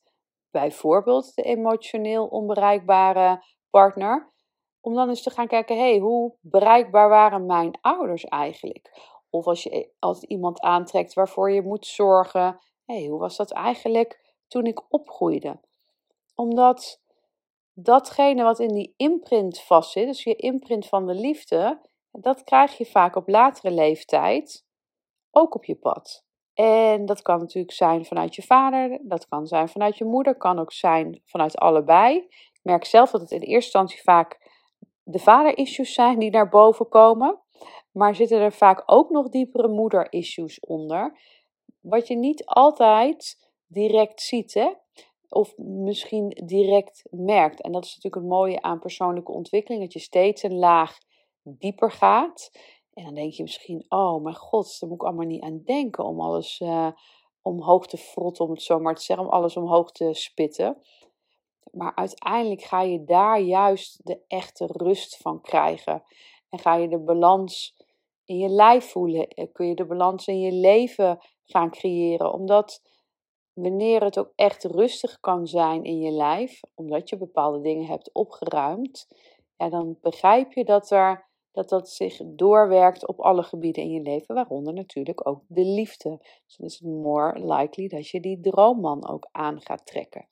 bijvoorbeeld 0.50 1.34
de 1.34 1.42
emotioneel 1.42 2.26
onbereikbare 2.26 3.44
partner, 3.70 4.32
om 4.80 4.94
dan 4.94 5.08
eens 5.08 5.22
te 5.22 5.30
gaan 5.30 5.46
kijken, 5.46 5.78
hey, 5.78 5.98
hoe 5.98 6.34
bereikbaar 6.40 7.08
waren 7.08 7.46
mijn 7.46 7.78
ouders 7.80 8.24
eigenlijk? 8.24 9.16
Of 9.30 9.46
als 9.46 9.62
je 9.62 9.90
altijd 9.98 10.24
iemand 10.24 10.60
aantrekt 10.60 11.14
waarvoor 11.14 11.50
je 11.50 11.62
moet 11.62 11.86
zorgen, 11.86 12.58
hey, 12.84 13.06
hoe 13.06 13.18
was 13.18 13.36
dat 13.36 13.52
eigenlijk 13.52 14.34
toen 14.48 14.64
ik 14.64 14.92
opgroeide? 14.92 15.60
Omdat 16.34 17.00
datgene 17.72 18.42
wat 18.42 18.58
in 18.58 18.74
die 18.74 18.94
imprint 18.96 19.60
vastzit, 19.60 20.06
dus 20.06 20.22
je 20.22 20.34
imprint 20.34 20.86
van 20.86 21.06
de 21.06 21.14
liefde, 21.14 21.80
dat 22.10 22.44
krijg 22.44 22.78
je 22.78 22.86
vaak 22.86 23.16
op 23.16 23.28
latere 23.28 23.70
leeftijd 23.70 24.66
ook 25.30 25.54
op 25.54 25.64
je 25.64 25.76
pad. 25.76 26.26
En 26.54 27.06
dat 27.06 27.22
kan 27.22 27.38
natuurlijk 27.38 27.74
zijn 27.74 28.04
vanuit 28.04 28.34
je 28.34 28.42
vader, 28.42 28.98
dat 29.02 29.28
kan 29.28 29.46
zijn 29.46 29.68
vanuit 29.68 29.98
je 29.98 30.04
moeder, 30.04 30.36
kan 30.36 30.58
ook 30.58 30.72
zijn 30.72 31.22
vanuit 31.24 31.56
allebei. 31.58 32.16
Ik 32.52 32.60
merk 32.62 32.84
zelf 32.84 33.10
dat 33.10 33.20
het 33.20 33.30
in 33.30 33.40
eerste 33.40 33.54
instantie 33.54 34.02
vaak 34.02 34.47
de 35.10 35.18
vader-issues 35.18 35.92
zijn 35.92 36.18
die 36.18 36.30
naar 36.30 36.48
boven 36.48 36.88
komen. 36.88 37.40
Maar 37.92 38.14
zitten 38.14 38.40
er 38.40 38.52
vaak 38.52 38.82
ook 38.86 39.10
nog 39.10 39.28
diepere 39.28 39.68
moeder-issues 39.68 40.60
onder. 40.60 41.20
Wat 41.80 42.06
je 42.06 42.16
niet 42.16 42.44
altijd 42.46 43.50
direct 43.66 44.20
ziet. 44.20 44.54
Hè? 44.54 44.68
of 45.28 45.56
misschien 45.56 46.28
direct 46.44 47.06
merkt. 47.10 47.60
En 47.60 47.72
dat 47.72 47.84
is 47.84 47.94
natuurlijk 47.94 48.22
het 48.22 48.32
mooie 48.32 48.62
aan 48.62 48.78
persoonlijke 48.78 49.32
ontwikkeling, 49.32 49.82
dat 49.82 49.92
je 49.92 49.98
steeds 49.98 50.42
een 50.42 50.58
laag 50.58 50.98
dieper 51.42 51.90
gaat. 51.90 52.50
En 52.92 53.04
dan 53.04 53.14
denk 53.14 53.32
je 53.32 53.42
misschien, 53.42 53.84
oh 53.88 54.22
mijn 54.22 54.36
god, 54.36 54.76
daar 54.80 54.90
moet 54.90 55.00
ik 55.00 55.06
allemaal 55.06 55.26
niet 55.26 55.42
aan 55.42 55.62
denken 55.64 56.04
om 56.04 56.20
alles 56.20 56.60
uh, 56.60 56.90
omhoog 57.42 57.86
te 57.86 57.96
frotten, 57.96 58.44
om 58.44 58.50
het 58.50 58.62
zo 58.62 58.78
maar 58.78 58.94
te 58.94 59.02
zeggen, 59.02 59.26
om 59.26 59.32
alles 59.32 59.56
omhoog 59.56 59.92
te 59.92 60.08
spitten. 60.12 60.82
Maar 61.72 61.94
uiteindelijk 61.94 62.62
ga 62.62 62.82
je 62.82 63.04
daar 63.04 63.40
juist 63.40 64.06
de 64.06 64.20
echte 64.26 64.66
rust 64.66 65.16
van 65.16 65.40
krijgen. 65.40 66.02
En 66.48 66.58
ga 66.58 66.74
je 66.74 66.88
de 66.88 66.98
balans 66.98 67.76
in 68.24 68.38
je 68.38 68.48
lijf 68.48 68.90
voelen. 68.90 69.28
Eh, 69.28 69.46
kun 69.52 69.66
je 69.66 69.74
de 69.74 69.86
balans 69.86 70.26
in 70.26 70.40
je 70.40 70.52
leven 70.52 71.18
gaan 71.44 71.70
creëren. 71.70 72.32
Omdat 72.32 72.82
wanneer 73.52 74.04
het 74.04 74.18
ook 74.18 74.32
echt 74.34 74.64
rustig 74.64 75.20
kan 75.20 75.46
zijn 75.46 75.84
in 75.84 75.98
je 75.98 76.10
lijf, 76.10 76.60
omdat 76.74 77.08
je 77.08 77.16
bepaalde 77.16 77.60
dingen 77.60 77.86
hebt 77.86 78.12
opgeruimd, 78.12 79.06
ja, 79.56 79.68
dan 79.68 79.98
begrijp 80.00 80.52
je 80.52 80.64
dat, 80.64 80.90
er, 80.90 81.28
dat 81.52 81.68
dat 81.68 81.90
zich 81.90 82.20
doorwerkt 82.24 83.06
op 83.06 83.20
alle 83.20 83.42
gebieden 83.42 83.82
in 83.82 83.90
je 83.90 84.00
leven, 84.00 84.34
waaronder 84.34 84.72
natuurlijk 84.72 85.28
ook 85.28 85.42
de 85.46 85.64
liefde. 85.64 86.18
Dus 86.46 86.56
dan 86.56 86.66
is 86.66 86.78
het 86.78 86.88
more 86.88 87.54
likely 87.54 87.88
dat 87.88 88.08
je 88.08 88.20
die 88.20 88.40
droomman 88.40 89.08
ook 89.08 89.28
aan 89.32 89.60
gaat 89.60 89.86
trekken. 89.86 90.26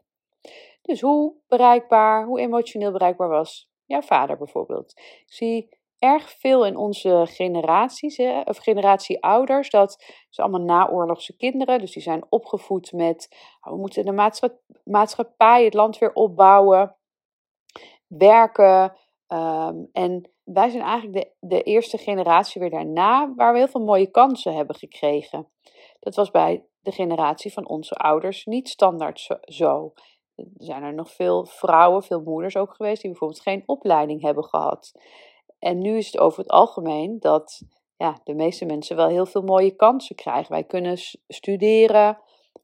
Dus 0.86 1.00
hoe 1.00 1.34
bereikbaar, 1.48 2.24
hoe 2.24 2.40
emotioneel 2.40 2.92
bereikbaar 2.92 3.28
was 3.28 3.70
jouw 3.84 4.02
vader 4.02 4.36
bijvoorbeeld? 4.36 4.92
Ik 4.96 5.24
zie 5.26 5.68
erg 5.98 6.30
veel 6.30 6.66
in 6.66 6.76
onze 6.76 7.22
generaties, 7.28 8.18
of 8.44 8.56
generatie 8.56 9.22
ouders. 9.22 9.70
Dat 9.70 10.04
zijn 10.30 10.48
allemaal 10.48 10.66
naoorlogse 10.66 11.36
kinderen, 11.36 11.78
dus 11.78 11.92
die 11.92 12.02
zijn 12.02 12.26
opgevoed 12.28 12.92
met 12.92 13.36
oh, 13.60 13.72
we 13.72 13.78
moeten 13.78 14.04
de 14.04 14.50
maatschappij, 14.84 15.64
het 15.64 15.74
land 15.74 15.98
weer 15.98 16.12
opbouwen, 16.12 16.96
werken. 18.06 18.96
Ehm, 19.26 19.76
en 19.92 20.30
wij 20.44 20.68
zijn 20.68 20.82
eigenlijk 20.82 21.12
de, 21.22 21.48
de 21.48 21.62
eerste 21.62 21.98
generatie 21.98 22.60
weer 22.60 22.70
daarna 22.70 23.34
waar 23.34 23.52
we 23.52 23.58
heel 23.58 23.68
veel 23.68 23.84
mooie 23.84 24.10
kansen 24.10 24.54
hebben 24.54 24.76
gekregen. 24.76 25.48
Dat 26.00 26.14
was 26.14 26.30
bij 26.30 26.64
de 26.80 26.92
generatie 26.92 27.52
van 27.52 27.68
onze 27.68 27.94
ouders 27.94 28.44
niet 28.44 28.68
standaard 28.68 29.38
zo. 29.40 29.92
Zijn 30.56 30.82
er 30.82 30.94
nog 30.94 31.10
veel 31.10 31.46
vrouwen, 31.46 32.02
veel 32.02 32.20
moeders 32.20 32.56
ook 32.56 32.74
geweest 32.74 33.00
die 33.00 33.10
bijvoorbeeld 33.10 33.40
geen 33.40 33.62
opleiding 33.66 34.22
hebben 34.22 34.44
gehad. 34.44 34.92
En 35.58 35.78
nu 35.78 35.96
is 35.96 36.06
het 36.06 36.18
over 36.18 36.38
het 36.38 36.50
algemeen 36.50 37.16
dat 37.20 37.62
ja, 37.96 38.20
de 38.24 38.34
meeste 38.34 38.64
mensen 38.64 38.96
wel 38.96 39.08
heel 39.08 39.26
veel 39.26 39.42
mooie 39.42 39.76
kansen 39.76 40.16
krijgen. 40.16 40.52
Wij 40.52 40.64
kunnen 40.64 40.98
studeren, 41.28 42.18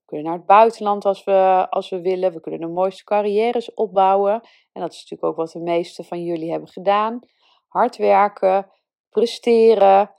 kunnen 0.05 0.26
naar 0.26 0.37
het 0.37 0.47
buitenland 0.47 1.05
als 1.05 1.25
we, 1.25 1.67
als 1.71 1.91
we 1.91 2.00
willen, 2.00 2.33
we 2.33 2.41
kunnen 2.41 2.61
de 2.61 2.67
mooiste 2.67 3.05
carrières 3.05 3.75
opbouwen. 3.75 4.33
En 4.73 4.81
dat 4.81 4.93
is 4.93 5.00
natuurlijk 5.00 5.25
ook 5.25 5.37
wat 5.37 5.52
de 5.52 5.61
meeste 5.61 6.05
van 6.05 6.23
jullie 6.23 6.50
hebben 6.50 6.69
gedaan. 6.69 7.21
Hard 7.69 7.97
werken, 7.97 8.71
presteren. 9.11 10.14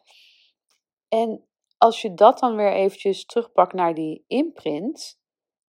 En 1.08 1.48
als 1.78 2.02
je 2.02 2.14
dat 2.14 2.40
dan 2.40 2.56
weer 2.56 2.74
eventjes 2.74 3.26
terugpakt 3.26 3.74
naar 3.74 3.94
die 3.94 4.24
imprint, 4.28 5.22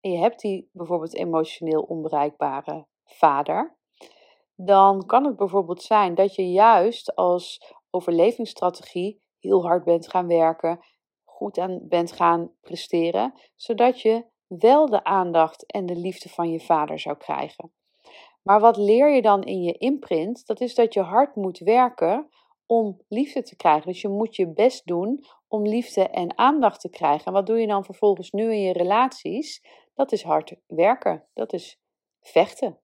en 0.04 0.12
je 0.12 0.18
hebt 0.18 0.40
die 0.40 0.70
bijvoorbeeld 0.72 1.16
emotioneel 1.16 1.82
onbereikbare 1.82 2.86
vader, 3.04 3.78
dan 4.56 5.06
kan 5.06 5.26
het 5.26 5.36
bijvoorbeeld 5.36 5.82
zijn 5.82 6.16
dat 6.16 6.36
je 6.36 6.52
juist 6.52 7.16
als 7.16 7.74
overlevingsstrategie 7.90 9.22
heel 9.40 9.66
hard 9.66 9.84
bent 9.84 10.10
gaan 10.10 10.28
werken, 10.28 10.80
goed 11.24 11.58
aan 11.58 11.80
bent 11.82 12.12
gaan 12.12 12.52
presteren, 12.62 13.34
zodat 13.56 14.02
je 14.02 14.26
wel 14.48 14.86
de 14.86 15.04
aandacht 15.04 15.66
en 15.66 15.86
de 15.86 15.96
liefde 15.96 16.30
van 16.30 16.52
je 16.52 16.60
vader 16.60 17.00
zou 17.00 17.18
krijgen. 17.18 17.72
Maar 18.42 18.60
wat 18.60 18.78
leer 18.78 19.16
je 19.16 19.22
dan 19.22 19.44
in 19.44 19.62
je 19.62 19.78
imprint? 19.78 20.46
Dat 20.46 20.62
is 20.62 20.76
dat 20.76 20.94
je 20.94 21.02
hard 21.02 21.36
moet 21.36 21.60
werken 21.60 22.30
om 22.66 23.02
liefde 23.08 23.44
te 23.44 23.56
krijgen. 23.56 23.92
Dus 23.92 24.02
je 24.02 24.10
moet 24.10 24.36
je 24.36 24.54
best 24.54 24.86
doen 24.86 25.26
om 25.48 25.68
liefde 25.68 26.08
en 26.10 26.38
aandacht 26.38 26.80
te 26.80 26.90
krijgen. 26.90 27.26
En 27.26 27.34
wat 27.34 27.46
doe 27.46 27.60
je 27.60 27.68
dan 27.68 27.86
vervolgens 27.86 28.32
nu 28.32 28.54
in 28.54 28.62
je 28.62 28.74
relaties? 28.74 29.62
Dat 29.94 30.12
is 30.12 30.24
hard 30.24 30.56
werken. 30.68 31.28
Dat 31.34 31.54
is 31.54 31.80
vechten. 32.22 32.80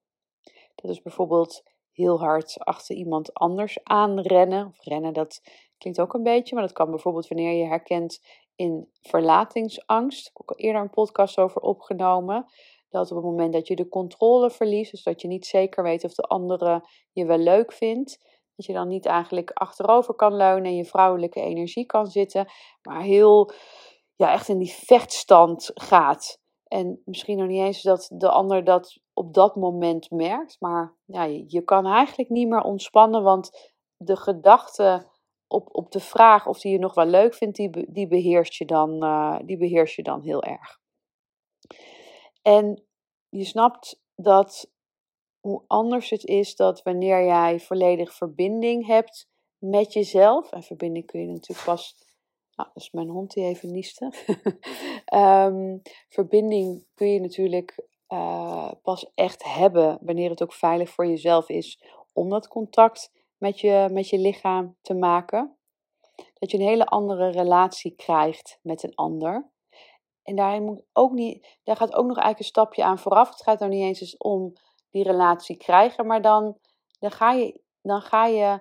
Dat 0.75 0.91
is 0.91 1.01
bijvoorbeeld 1.01 1.63
heel 1.91 2.19
hard 2.19 2.59
achter 2.59 2.95
iemand 2.95 3.33
anders 3.33 3.83
aanrennen. 3.83 4.67
Of 4.67 4.83
rennen, 4.83 5.13
dat 5.13 5.41
klinkt 5.77 5.99
ook 6.01 6.13
een 6.13 6.23
beetje, 6.23 6.55
maar 6.55 6.63
dat 6.63 6.73
kan 6.73 6.89
bijvoorbeeld 6.89 7.27
wanneer 7.27 7.53
je 7.53 7.65
herkent 7.65 8.21
in 8.55 8.89
verlatingsangst. 9.01 10.27
Ik 10.27 10.31
heb 10.33 10.41
ook 10.41 10.57
al 10.57 10.65
eerder 10.65 10.81
een 10.81 10.89
podcast 10.89 11.37
over 11.37 11.61
opgenomen. 11.61 12.45
Dat 12.89 13.11
op 13.11 13.17
het 13.17 13.25
moment 13.25 13.53
dat 13.53 13.67
je 13.67 13.75
de 13.75 13.87
controle 13.87 14.51
verliest, 14.51 14.91
dus 14.91 15.03
dat 15.03 15.21
je 15.21 15.27
niet 15.27 15.45
zeker 15.45 15.83
weet 15.83 16.03
of 16.03 16.13
de 16.13 16.21
andere 16.21 16.87
je 17.11 17.25
wel 17.25 17.37
leuk 17.37 17.71
vindt, 17.71 18.19
dat 18.55 18.65
je 18.65 18.73
dan 18.73 18.87
niet 18.87 19.05
eigenlijk 19.05 19.51
achterover 19.51 20.13
kan 20.13 20.35
leunen 20.35 20.65
en 20.65 20.75
je 20.75 20.85
vrouwelijke 20.85 21.41
energie 21.41 21.85
kan 21.85 22.07
zitten, 22.07 22.47
maar 22.81 23.01
heel, 23.01 23.51
ja, 24.15 24.31
echt 24.31 24.47
in 24.47 24.57
die 24.57 24.73
vechtstand 24.73 25.71
gaat. 25.73 26.41
En 26.69 27.01
misschien 27.05 27.37
nog 27.37 27.47
niet 27.47 27.61
eens 27.61 27.81
dat 27.81 28.09
de 28.13 28.29
ander 28.29 28.63
dat 28.63 28.99
op 29.13 29.33
dat 29.33 29.55
moment 29.55 30.11
merkt, 30.11 30.55
maar 30.59 30.95
ja, 31.05 31.23
je, 31.23 31.61
kan 31.61 31.85
eigenlijk 31.85 32.29
niet 32.29 32.47
meer 32.47 32.61
ontspannen, 32.61 33.23
want 33.23 33.73
de 33.97 34.15
gedachte 34.17 35.07
op, 35.47 35.69
op 35.71 35.91
de 35.91 35.99
vraag 35.99 36.47
of 36.47 36.61
hij 36.61 36.71
je 36.71 36.79
nog 36.79 36.93
wel 36.93 37.05
leuk 37.05 37.33
vindt, 37.33 37.55
die, 37.55 37.91
die, 37.91 38.07
beheerst 38.07 38.53
je 38.53 38.65
dan, 38.65 39.03
uh, 39.03 39.39
die 39.45 39.57
beheerst 39.57 39.95
je 39.95 40.03
dan 40.03 40.21
heel 40.21 40.43
erg. 40.43 40.79
En 42.41 42.83
je 43.29 43.45
snapt 43.45 44.01
dat 44.15 44.71
hoe 45.39 45.63
anders 45.67 46.09
het 46.09 46.25
is 46.25 46.55
dat 46.55 46.81
wanneer 46.81 47.25
jij 47.25 47.59
volledig 47.59 48.13
verbinding 48.13 48.85
hebt 48.85 49.27
met 49.57 49.93
jezelf. 49.93 50.51
En 50.51 50.63
verbinding 50.63 51.05
kun 51.05 51.21
je 51.21 51.27
natuurlijk 51.27 51.65
pas. 51.65 51.95
Nou, 52.55 52.69
dat 52.73 52.83
is 52.83 52.91
mijn 52.91 53.09
hond 53.09 53.33
die 53.33 53.43
even 53.43 53.71
nieste. 53.71 54.13
Ehm, 55.09 55.77
verbinding 56.09 56.85
kun 56.93 57.07
je 57.07 57.19
natuurlijk 57.19 57.87
uh, 58.09 58.71
pas 58.81 59.11
echt 59.15 59.43
hebben 59.43 59.97
wanneer 60.01 60.29
het 60.29 60.43
ook 60.43 60.53
veilig 60.53 60.89
voor 60.89 61.07
jezelf 61.07 61.49
is 61.49 61.83
om 62.13 62.29
dat 62.29 62.47
contact 62.47 63.11
met 63.37 63.59
je, 63.59 63.87
met 63.91 64.09
je 64.09 64.17
lichaam 64.17 64.77
te 64.81 64.93
maken. 64.93 65.57
Dat 66.33 66.51
je 66.51 66.57
een 66.57 66.67
hele 66.67 66.85
andere 66.85 67.29
relatie 67.29 67.95
krijgt 67.95 68.59
met 68.61 68.83
een 68.83 68.95
ander. 68.95 69.51
En 70.23 70.35
daarin 70.35 70.63
moet 70.63 70.83
ook 70.93 71.11
niet, 71.11 71.57
daar 71.63 71.75
gaat 71.75 71.93
ook 71.93 72.05
nog 72.05 72.17
eigenlijk 72.17 72.39
een 72.39 72.45
stapje 72.45 72.83
aan 72.83 72.99
vooraf. 72.99 73.29
Het 73.29 73.41
gaat 73.41 73.59
nou 73.59 73.71
niet 73.71 73.83
eens 73.83 74.17
om 74.17 74.53
die 74.89 75.03
relatie 75.03 75.57
krijgen, 75.57 76.05
maar 76.05 76.21
dan, 76.21 76.57
dan, 76.99 77.11
ga 77.11 77.31
je, 77.31 77.61
dan 77.81 78.01
ga 78.01 78.25
je 78.25 78.59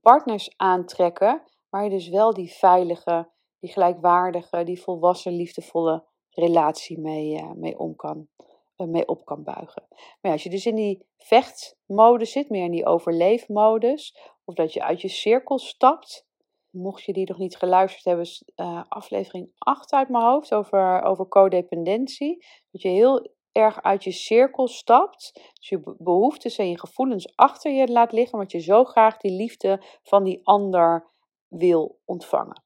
partners 0.00 0.52
aantrekken 0.56 1.42
waar 1.68 1.84
je 1.84 1.90
dus 1.90 2.08
wel 2.08 2.34
die 2.34 2.52
veilige, 2.52 3.30
die 3.60 3.70
gelijkwaardige, 3.70 4.64
die 4.64 4.82
volwassen, 4.82 5.32
liefdevolle 5.32 6.04
relatie 6.30 7.00
mee, 7.00 7.34
uh, 7.34 7.52
mee 7.52 7.78
om 7.78 7.96
kan 7.96 8.28
eh, 8.76 8.86
mee 8.86 9.08
op 9.08 9.24
kan 9.24 9.42
buigen. 9.42 9.88
Maar 10.20 10.32
als 10.32 10.42
je 10.42 10.50
dus 10.50 10.66
in 10.66 10.74
die 10.74 11.06
vechtmodus 11.18 12.32
zit, 12.32 12.50
meer 12.50 12.64
in 12.64 12.70
die 12.70 12.86
overleefmodus, 12.86 14.16
of 14.44 14.54
dat 14.54 14.72
je 14.72 14.82
uit 14.82 15.00
je 15.00 15.08
cirkel 15.08 15.58
stapt, 15.58 16.26
mocht 16.70 17.04
je 17.04 17.12
die 17.12 17.28
nog 17.28 17.38
niet 17.38 17.56
geluisterd 17.56 18.04
hebben, 18.04 18.26
uh, 18.56 18.82
aflevering 18.88 19.50
8 19.58 19.92
uit 19.92 20.08
mijn 20.08 20.24
hoofd 20.24 20.54
over, 20.54 21.02
over 21.02 21.28
codependentie. 21.28 22.44
Dat 22.70 22.82
je 22.82 22.88
heel 22.88 23.30
erg 23.52 23.82
uit 23.82 24.04
je 24.04 24.12
cirkel 24.12 24.68
stapt, 24.68 25.32
dus 25.54 25.68
je 25.68 25.94
behoeftes 25.98 26.58
en 26.58 26.68
je 26.68 26.78
gevoelens 26.78 27.36
achter 27.36 27.72
je 27.72 27.88
laat 27.88 28.12
liggen, 28.12 28.34
omdat 28.34 28.52
je 28.52 28.60
zo 28.60 28.84
graag 28.84 29.16
die 29.16 29.32
liefde 29.32 29.82
van 30.02 30.24
die 30.24 30.40
ander 30.44 31.10
wil 31.48 31.98
ontvangen. 32.04 32.65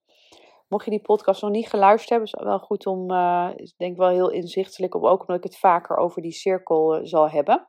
Mocht 0.71 0.85
je 0.85 0.91
die 0.91 1.01
podcast 1.01 1.43
nog 1.43 1.51
niet 1.51 1.69
geluisterd 1.69 2.09
hebben, 2.09 2.27
is 2.27 2.33
het 2.33 2.45
wel 2.45 2.59
goed 2.59 2.87
om, 2.87 3.11
ik 3.57 3.73
denk 3.77 3.97
wel 3.97 4.09
heel 4.09 4.31
inzichtelijk, 4.31 4.95
ook 4.95 5.21
omdat 5.21 5.37
ik 5.37 5.43
het 5.43 5.59
vaker 5.59 5.97
over 5.97 6.23
die 6.23 6.33
cirkel 6.33 6.97
uh, 6.97 7.01
zal 7.05 7.31
hebben. 7.31 7.69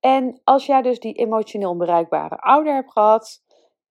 En 0.00 0.40
als 0.44 0.66
jij 0.66 0.82
dus 0.82 1.00
die 1.00 1.14
emotioneel 1.14 1.70
onbereikbare 1.70 2.36
ouder 2.36 2.74
hebt 2.74 2.92
gehad, 2.92 3.42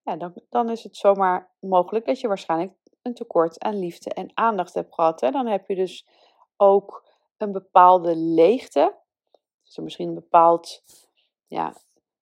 ja, 0.01 0.15
dan, 0.15 0.33
dan 0.49 0.69
is 0.69 0.83
het 0.83 0.97
zomaar 0.97 1.51
mogelijk 1.59 2.05
dat 2.05 2.19
je 2.19 2.27
waarschijnlijk 2.27 2.73
een 3.01 3.13
tekort 3.13 3.63
aan 3.63 3.79
liefde 3.79 4.13
en 4.13 4.31
aandacht 4.33 4.73
hebt 4.73 4.93
gehad. 4.93 5.21
Hè? 5.21 5.31
Dan 5.31 5.47
heb 5.47 5.67
je 5.67 5.75
dus 5.75 6.07
ook 6.57 7.09
een 7.37 7.51
bepaalde 7.51 8.15
leegte. 8.15 8.95
Dus 9.63 9.77
misschien 9.77 10.07
een 10.07 10.13
bepaald 10.13 10.83
ja, 11.47 11.73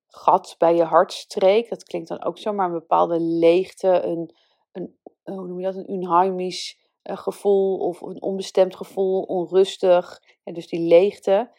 gat 0.07 0.55
bij 0.57 0.75
je 0.75 0.83
hartstreek. 0.83 1.69
Dat 1.69 1.83
klinkt 1.83 2.07
dan 2.07 2.23
ook 2.23 2.37
zomaar 2.37 2.65
een 2.65 2.79
bepaalde 2.79 3.19
leegte, 3.19 4.01
een, 4.01 4.35
een 4.71 4.99
hoe 5.37 5.47
noem 5.47 5.59
je 5.59 5.65
dat, 5.65 5.75
een 5.75 5.93
unheimisch 5.93 6.79
uh, 7.03 7.17
gevoel 7.17 7.77
of 7.77 8.01
een 8.01 8.21
onbestemd 8.21 8.75
gevoel, 8.75 9.21
onrustig. 9.21 10.21
En 10.43 10.53
dus 10.53 10.67
die 10.67 10.79
leegte. 10.79 11.51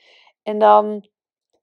En 0.43 0.59
dan 0.59 1.09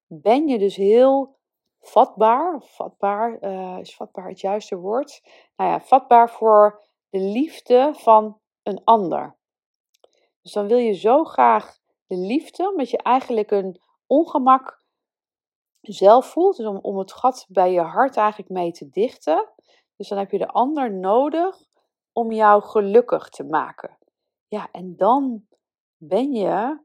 ben 0.08 0.48
je 0.48 0.60
dus 0.60 0.76
heel 0.76 1.38
vatbaar, 1.80 2.62
vatbaar, 2.62 3.38
uh, 3.42 3.78
is 3.80 3.96
vatbaar 3.96 4.28
het 4.28 4.40
juiste 4.40 4.76
woord? 4.76 5.22
Nou 5.56 5.70
ja, 5.70 5.80
vatbaar 5.80 6.30
voor 6.30 6.84
de 7.10 7.20
liefde 7.20 7.92
van 7.94 8.40
een 8.64 8.82
ander. 8.84 9.38
Dus 10.42 10.52
dan 10.52 10.68
wil 10.68 10.78
je 10.78 10.94
zo 10.94 11.24
graag 11.24 11.78
de 12.06 12.18
liefde, 12.18 12.70
omdat 12.70 12.90
je 12.90 12.98
eigenlijk 12.98 13.52
een 13.52 13.82
ongemak 14.08 14.84
zelf 15.82 16.26
voelt. 16.26 16.58
Dus 16.58 16.66
om, 16.66 16.78
om 16.78 16.98
het 16.98 17.14
gat 17.14 17.46
bij 17.50 17.72
je 17.72 17.82
hart 17.82 18.18
eigenlijk 18.18 18.50
mee 18.50 18.72
te 18.72 18.90
dichten. 18.90 19.50
Dus 19.96 20.08
dan 20.08 20.18
heb 20.18 20.32
je 20.32 20.38
de 20.38 20.48
ander 20.48 20.94
nodig 20.94 21.69
om 22.20 22.32
jou 22.32 22.62
gelukkig 22.62 23.30
te 23.30 23.44
maken. 23.44 23.98
Ja, 24.48 24.70
en 24.72 24.96
dan 24.98 25.46
ben 25.98 26.32
je 26.32 26.80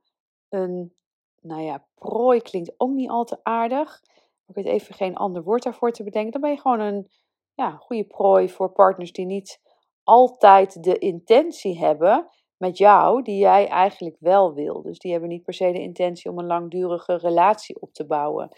een, 0.49 0.95
nou 1.41 1.63
ja, 1.63 1.87
prooi 1.95 2.41
klinkt 2.41 2.75
ook 2.77 2.91
niet 2.91 3.11
al 3.11 3.25
te 3.25 3.39
aardig. 3.43 4.03
Ik 4.47 4.55
weet 4.55 4.67
even 4.67 4.95
geen 4.95 5.17
ander 5.17 5.43
woord 5.43 5.63
daarvoor 5.63 5.93
te 5.93 6.05
bedenken. 6.05 6.33
Dan 6.33 6.41
ben 6.41 6.51
je 6.51 6.61
gewoon 6.61 6.81
een 6.81 7.09
ja, 7.55 7.71
goede 7.71 8.05
prooi 8.05 8.49
voor 8.49 8.73
partners 8.73 9.13
die 9.13 9.27
niet 9.27 9.61
altijd 10.03 10.83
de 10.83 10.99
intentie 10.99 11.79
hebben 11.79 12.29
met 12.57 12.79
jou 12.79 13.23
die 13.23 13.39
jij 13.39 13.69
eigenlijk 13.69 14.17
wel 14.19 14.55
wil. 14.55 14.83
Dus 14.83 14.99
die 14.99 15.13
hebben 15.13 15.31
niet 15.31 15.43
per 15.43 15.55
se 15.55 15.73
de 15.73 15.81
intentie 15.81 16.31
om 16.31 16.39
een 16.39 16.47
langdurige 16.47 17.17
relatie 17.17 17.81
op 17.81 17.93
te 17.93 18.07
bouwen. 18.07 18.49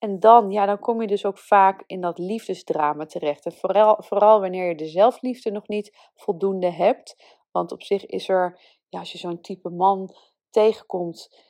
En 0.00 0.20
dan, 0.20 0.50
ja, 0.50 0.66
dan 0.66 0.78
kom 0.78 1.00
je 1.00 1.06
dus 1.06 1.24
ook 1.24 1.38
vaak 1.38 1.82
in 1.86 2.00
dat 2.00 2.18
liefdesdrama 2.18 3.06
terecht. 3.06 3.44
En 3.44 3.52
vooral, 3.52 4.02
vooral 4.02 4.40
wanneer 4.40 4.68
je 4.68 4.74
de 4.74 4.88
zelfliefde 4.88 5.50
nog 5.50 5.68
niet 5.68 6.10
voldoende 6.14 6.70
hebt. 6.70 7.38
Want 7.50 7.72
op 7.72 7.82
zich 7.82 8.06
is 8.06 8.28
er, 8.28 8.60
ja, 8.88 8.98
als 8.98 9.12
je 9.12 9.18
zo'n 9.18 9.40
type 9.40 9.70
man 9.70 10.14
tegenkomt, 10.50 11.48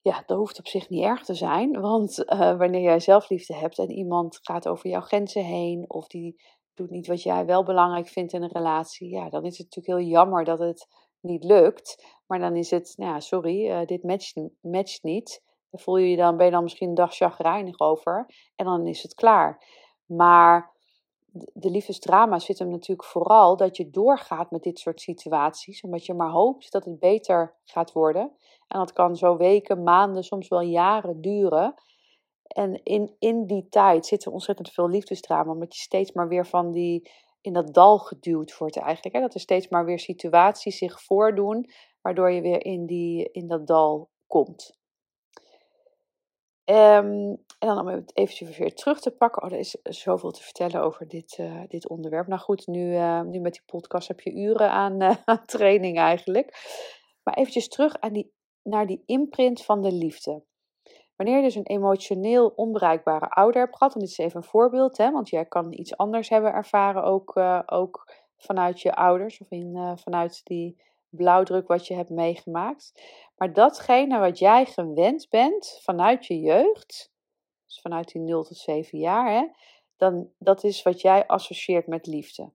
ja, 0.00 0.22
dat 0.26 0.38
hoeft 0.38 0.58
op 0.58 0.66
zich 0.66 0.88
niet 0.88 1.04
erg 1.04 1.24
te 1.24 1.34
zijn. 1.34 1.80
Want 1.90 2.18
uh, 2.18 2.58
wanneer 2.58 2.80
jij 2.80 3.00
zelfliefde 3.00 3.54
hebt 3.54 3.78
en 3.78 3.90
iemand 3.90 4.38
gaat 4.42 4.68
over 4.68 4.90
jouw 4.90 5.00
grenzen 5.00 5.44
heen, 5.44 5.90
of 5.90 6.06
die 6.06 6.42
doet 6.74 6.90
niet 6.90 7.06
wat 7.06 7.22
jij 7.22 7.46
wel 7.46 7.64
belangrijk 7.64 8.08
vindt 8.08 8.32
in 8.32 8.42
een 8.42 8.52
relatie, 8.52 9.10
ja, 9.10 9.28
dan 9.28 9.44
is 9.44 9.58
het 9.58 9.66
natuurlijk 9.66 10.00
heel 10.00 10.10
jammer 10.10 10.44
dat 10.44 10.58
het 10.58 10.86
niet 11.20 11.44
lukt. 11.44 12.04
Maar 12.26 12.38
dan 12.38 12.56
is 12.56 12.70
het, 12.70 12.92
nou 12.96 13.12
ja, 13.12 13.20
sorry, 13.20 13.70
uh, 13.70 13.84
dit 13.84 14.02
matcht, 14.02 14.40
matcht 14.60 15.02
niet. 15.02 15.42
Dan 15.70 15.80
voel 15.80 15.96
je 15.96 16.10
je 16.10 16.16
dan, 16.16 16.36
ben 16.36 16.46
je 16.46 16.52
dan 16.52 16.62
misschien 16.62 16.88
een 16.88 16.94
dag 16.94 17.14
chagrijnig 17.14 17.80
over. 17.80 18.26
En 18.56 18.64
dan 18.64 18.86
is 18.86 19.02
het 19.02 19.14
klaar. 19.14 19.64
Maar 20.06 20.74
de 21.52 21.70
liefdesdrama 21.70 22.38
zit 22.38 22.58
hem 22.58 22.70
natuurlijk 22.70 23.08
vooral 23.08 23.56
dat 23.56 23.76
je 23.76 23.90
doorgaat 23.90 24.50
met 24.50 24.62
dit 24.62 24.78
soort 24.78 25.00
situaties, 25.00 25.80
omdat 25.80 26.06
je 26.06 26.14
maar 26.14 26.30
hoopt 26.30 26.72
dat 26.72 26.84
het 26.84 26.98
beter 26.98 27.56
gaat 27.64 27.92
worden. 27.92 28.32
En 28.68 28.78
dat 28.78 28.92
kan 28.92 29.16
zo 29.16 29.36
weken, 29.36 29.82
maanden, 29.82 30.24
soms 30.24 30.48
wel 30.48 30.60
jaren 30.60 31.20
duren. 31.20 31.74
En 32.42 32.82
in, 32.82 33.14
in 33.18 33.46
die 33.46 33.68
tijd 33.68 34.06
zit 34.06 34.24
er 34.24 34.32
ontzettend 34.32 34.70
veel 34.70 34.88
liefdesdrama, 34.88 35.52
omdat 35.52 35.74
je 35.74 35.80
steeds 35.80 36.12
maar 36.12 36.28
weer 36.28 36.46
van 36.46 36.72
die, 36.72 37.10
in 37.40 37.52
dat 37.52 37.74
dal 37.74 37.98
geduwd 37.98 38.58
wordt 38.58 38.76
eigenlijk. 38.76 39.14
Hè? 39.14 39.20
Dat 39.20 39.34
er 39.34 39.40
steeds 39.40 39.68
maar 39.68 39.84
weer 39.84 39.98
situaties 39.98 40.78
zich 40.78 41.02
voordoen, 41.02 41.70
waardoor 42.00 42.30
je 42.30 42.40
weer 42.40 42.64
in, 42.64 42.86
die, 42.86 43.30
in 43.32 43.46
dat 43.46 43.66
dal 43.66 44.10
komt. 44.26 44.78
Um, 46.70 47.44
en 47.58 47.68
dan 47.68 47.78
om 47.78 47.86
het 47.86 48.16
eventjes 48.16 48.58
weer 48.58 48.74
terug 48.74 49.00
te 49.00 49.10
pakken. 49.10 49.42
Oh, 49.42 49.52
er 49.52 49.58
is 49.58 49.76
zoveel 49.82 50.30
te 50.30 50.42
vertellen 50.42 50.82
over 50.82 51.08
dit, 51.08 51.38
uh, 51.40 51.62
dit 51.68 51.88
onderwerp. 51.88 52.26
Nou 52.26 52.40
goed, 52.40 52.66
nu, 52.66 52.92
uh, 52.92 53.20
nu 53.20 53.40
met 53.40 53.52
die 53.52 53.62
podcast 53.66 54.08
heb 54.08 54.20
je 54.20 54.34
uren 54.34 54.70
aan, 54.70 55.02
uh, 55.02 55.14
aan 55.24 55.44
training 55.44 55.98
eigenlijk. 55.98 56.56
Maar 57.22 57.34
eventjes 57.34 57.68
terug 57.68 58.00
aan 58.00 58.12
die, 58.12 58.32
naar 58.62 58.86
die 58.86 59.02
imprint 59.06 59.64
van 59.64 59.82
de 59.82 59.92
liefde. 59.92 60.44
Wanneer 61.16 61.36
je 61.36 61.42
dus 61.42 61.54
een 61.54 61.66
emotioneel 61.66 62.48
onbereikbare 62.48 63.28
ouder 63.28 63.60
hebt 63.60 63.76
gehad, 63.76 63.94
en 63.94 64.00
dit 64.00 64.08
is 64.08 64.18
even 64.18 64.36
een 64.36 64.48
voorbeeld, 64.48 64.96
hè, 64.96 65.10
want 65.10 65.28
jij 65.28 65.44
kan 65.44 65.72
iets 65.72 65.96
anders 65.96 66.28
hebben 66.28 66.52
ervaren, 66.52 67.02
ook, 67.02 67.36
ook 67.66 68.12
vanuit 68.36 68.80
je 68.80 68.94
ouders 68.94 69.40
of 69.40 69.50
in, 69.50 69.98
vanuit 69.98 70.40
die 70.44 70.82
blauwdruk 71.08 71.66
wat 71.66 71.86
je 71.86 71.94
hebt 71.94 72.10
meegemaakt. 72.10 73.02
Maar 73.36 73.52
datgene 73.52 74.18
wat 74.18 74.38
jij 74.38 74.66
gewend 74.66 75.26
bent 75.30 75.80
vanuit 75.82 76.26
je 76.26 76.40
jeugd, 76.40 77.12
dus 77.66 77.80
vanuit 77.80 78.12
die 78.12 78.22
0 78.22 78.44
tot 78.44 78.56
7 78.56 78.98
jaar, 78.98 79.32
hè, 79.32 79.48
dan 79.96 80.30
dat 80.38 80.64
is 80.64 80.82
wat 80.82 81.00
jij 81.00 81.26
associeert 81.26 81.86
met 81.86 82.06
liefde. 82.06 82.52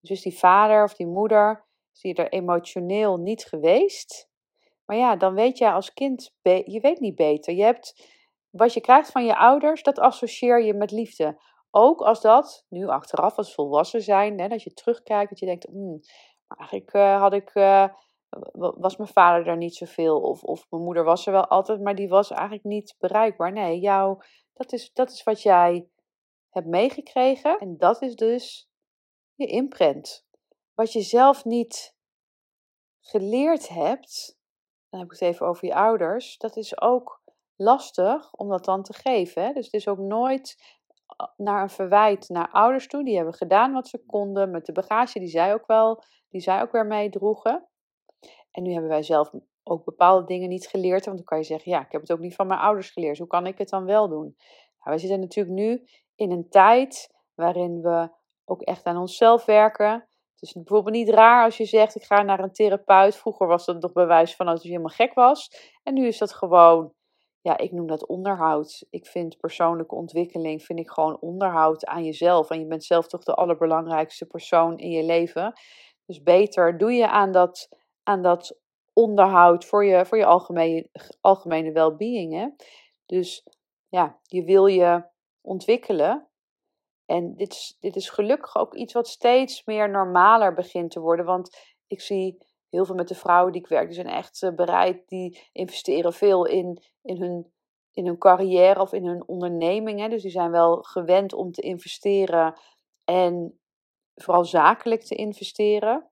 Dus 0.00 0.22
die 0.22 0.38
vader 0.38 0.84
of 0.84 0.94
die 0.94 1.06
moeder, 1.06 1.64
is 1.94 2.00
die 2.00 2.14
er 2.14 2.32
emotioneel 2.32 3.16
niet 3.16 3.44
geweest. 3.44 4.28
Maar 4.86 4.96
ja, 4.96 5.16
dan 5.16 5.34
weet 5.34 5.58
jij 5.58 5.72
als 5.72 5.92
kind, 5.92 6.34
je 6.42 6.78
weet 6.82 7.00
niet 7.00 7.14
beter. 7.14 7.54
Je 7.54 7.62
hebt, 7.62 8.08
wat 8.50 8.72
je 8.72 8.80
krijgt 8.80 9.10
van 9.10 9.24
je 9.24 9.36
ouders, 9.36 9.82
dat 9.82 9.98
associeer 9.98 10.62
je 10.62 10.74
met 10.74 10.90
liefde. 10.90 11.40
Ook 11.70 12.00
als 12.00 12.20
dat, 12.20 12.64
nu 12.68 12.86
achteraf 12.86 13.36
als 13.36 13.54
volwassen 13.54 14.02
zijn, 14.02 14.40
hè, 14.40 14.48
dat 14.48 14.62
je 14.62 14.72
terugkijkt, 14.72 15.30
dat 15.30 15.38
je 15.38 15.46
denkt, 15.46 15.68
mm, 15.68 16.00
eigenlijk 16.48 16.94
uh, 16.94 17.20
had 17.20 17.32
ik, 17.32 17.54
uh, 17.54 17.88
was 18.52 18.96
mijn 18.96 19.10
vader 19.10 19.44
daar 19.44 19.56
niet 19.56 19.74
zoveel. 19.74 20.20
Of, 20.20 20.42
of 20.42 20.66
mijn 20.70 20.82
moeder 20.82 21.04
was 21.04 21.26
er 21.26 21.32
wel 21.32 21.46
altijd, 21.46 21.80
maar 21.80 21.94
die 21.94 22.08
was 22.08 22.30
eigenlijk 22.30 22.64
niet 22.64 22.94
bereikbaar. 22.98 23.52
Nee, 23.52 23.78
jou, 23.78 24.22
dat, 24.52 24.72
is, 24.72 24.92
dat 24.92 25.10
is 25.10 25.22
wat 25.22 25.42
jij 25.42 25.88
hebt 26.50 26.66
meegekregen. 26.66 27.58
En 27.58 27.76
dat 27.78 28.02
is 28.02 28.14
dus 28.14 28.68
je 29.34 29.46
imprint. 29.46 30.26
Wat 30.74 30.92
je 30.92 31.00
zelf 31.00 31.44
niet 31.44 31.96
geleerd 33.00 33.68
hebt, 33.68 34.38
dan 34.88 35.00
heb 35.00 35.12
ik 35.12 35.18
het 35.18 35.28
even 35.28 35.46
over 35.46 35.66
je 35.66 35.74
ouders, 35.74 36.38
dat 36.38 36.56
is 36.56 36.80
ook 36.80 37.22
lastig 37.56 38.32
om 38.32 38.48
dat 38.48 38.64
dan 38.64 38.82
te 38.82 38.92
geven. 38.92 39.44
Hè? 39.44 39.52
Dus 39.52 39.64
het 39.64 39.74
is 39.74 39.88
ook 39.88 39.98
nooit 39.98 40.78
eh, 41.06 41.26
naar 41.36 41.62
een 41.62 41.70
verwijt 41.70 42.28
naar 42.28 42.50
ouders 42.50 42.86
toe. 42.86 43.04
Die 43.04 43.16
hebben 43.16 43.34
gedaan 43.34 43.72
wat 43.72 43.88
ze 43.88 44.04
konden 44.06 44.50
met 44.50 44.66
de 44.66 44.72
bagage 44.72 45.18
die 45.18 45.28
zij 45.28 45.54
ook 45.54 45.66
wel, 45.66 46.02
die 46.34 46.42
zij 46.42 46.62
ook 46.62 46.72
weer 46.72 46.86
meedroegen. 46.86 47.68
En 48.50 48.62
nu 48.62 48.72
hebben 48.72 48.90
wij 48.90 49.02
zelf 49.02 49.30
ook 49.62 49.84
bepaalde 49.84 50.26
dingen 50.26 50.48
niet 50.48 50.66
geleerd. 50.66 51.04
Want 51.04 51.16
dan 51.16 51.26
kan 51.26 51.38
je 51.38 51.44
zeggen, 51.44 51.72
ja, 51.72 51.80
ik 51.80 51.92
heb 51.92 52.00
het 52.00 52.12
ook 52.12 52.18
niet 52.18 52.34
van 52.34 52.46
mijn 52.46 52.60
ouders 52.60 52.90
geleerd. 52.90 53.18
Hoe 53.18 53.26
kan 53.26 53.46
ik 53.46 53.58
het 53.58 53.68
dan 53.68 53.84
wel 53.84 54.08
doen? 54.08 54.36
Nou, 54.78 54.96
we 54.96 54.98
zitten 54.98 55.20
natuurlijk 55.20 55.54
nu 55.54 55.84
in 56.14 56.30
een 56.30 56.48
tijd 56.48 57.14
waarin 57.34 57.80
we 57.82 58.08
ook 58.44 58.62
echt 58.62 58.84
aan 58.84 58.96
onszelf 58.96 59.44
werken. 59.44 59.92
Het 60.34 60.42
is 60.42 60.52
bijvoorbeeld 60.52 60.94
niet 60.94 61.08
raar 61.08 61.44
als 61.44 61.56
je 61.56 61.64
zegt, 61.64 61.94
ik 61.94 62.02
ga 62.02 62.22
naar 62.22 62.40
een 62.40 62.52
therapeut. 62.52 63.16
Vroeger 63.16 63.46
was 63.46 63.64
dat 63.64 63.80
nog 63.80 63.92
bewijs 63.92 64.36
van 64.36 64.46
dat 64.46 64.62
je 64.62 64.68
helemaal 64.68 64.90
gek 64.90 65.14
was. 65.14 65.70
En 65.82 65.94
nu 65.94 66.06
is 66.06 66.18
dat 66.18 66.32
gewoon, 66.32 66.92
ja, 67.40 67.56
ik 67.56 67.72
noem 67.72 67.86
dat 67.86 68.06
onderhoud. 68.06 68.86
Ik 68.90 69.06
vind 69.06 69.36
persoonlijke 69.36 69.94
ontwikkeling, 69.94 70.62
vind 70.62 70.78
ik 70.78 70.90
gewoon 70.90 71.20
onderhoud 71.20 71.84
aan 71.84 72.04
jezelf. 72.04 72.50
En 72.50 72.60
je 72.60 72.66
bent 72.66 72.84
zelf 72.84 73.06
toch 73.06 73.22
de 73.22 73.34
allerbelangrijkste 73.34 74.26
persoon 74.26 74.78
in 74.78 74.90
je 74.90 75.02
leven. 75.02 75.52
Dus 76.06 76.22
beter 76.22 76.78
doe 76.78 76.92
je 76.92 77.08
aan 77.08 77.32
dat 77.32 77.68
aan 78.02 78.22
dat 78.22 78.58
onderhoud 78.92 79.64
voor 79.64 79.84
je, 79.84 80.06
voor 80.06 80.18
je 80.18 80.24
algemene, 80.24 80.88
algemene 81.20 81.72
well-being. 81.72 82.54
Dus 83.06 83.46
ja, 83.88 84.18
je 84.22 84.44
wil 84.44 84.66
je 84.66 85.04
ontwikkelen. 85.40 86.28
En 87.06 87.34
dit 87.34 87.52
is, 87.52 87.76
dit 87.80 87.96
is 87.96 88.08
gelukkig 88.08 88.56
ook 88.56 88.74
iets 88.74 88.92
wat 88.92 89.08
steeds 89.08 89.64
meer 89.64 89.90
normaler 89.90 90.54
begint 90.54 90.90
te 90.90 91.00
worden. 91.00 91.24
Want 91.24 91.74
ik 91.86 92.00
zie 92.00 92.38
heel 92.68 92.84
veel 92.84 92.94
met 92.94 93.08
de 93.08 93.14
vrouwen 93.14 93.52
die 93.52 93.60
ik 93.60 93.68
werk, 93.68 93.86
die 93.86 93.94
zijn 93.94 94.06
echt 94.06 94.42
eh, 94.42 94.54
bereid, 94.54 95.08
die 95.08 95.48
investeren 95.52 96.12
veel 96.12 96.44
in, 96.46 96.82
in, 97.02 97.22
hun, 97.22 97.52
in 97.92 98.06
hun 98.06 98.18
carrière 98.18 98.80
of 98.80 98.92
in 98.92 99.06
hun 99.06 99.28
onderneming. 99.28 100.00
Hè. 100.00 100.08
Dus 100.08 100.22
die 100.22 100.30
zijn 100.30 100.50
wel 100.50 100.82
gewend 100.82 101.32
om 101.32 101.52
te 101.52 101.62
investeren 101.62 102.60
en 103.04 103.58
vooral 104.14 104.44
zakelijk 104.44 105.02
te 105.02 105.14
investeren. 105.14 106.08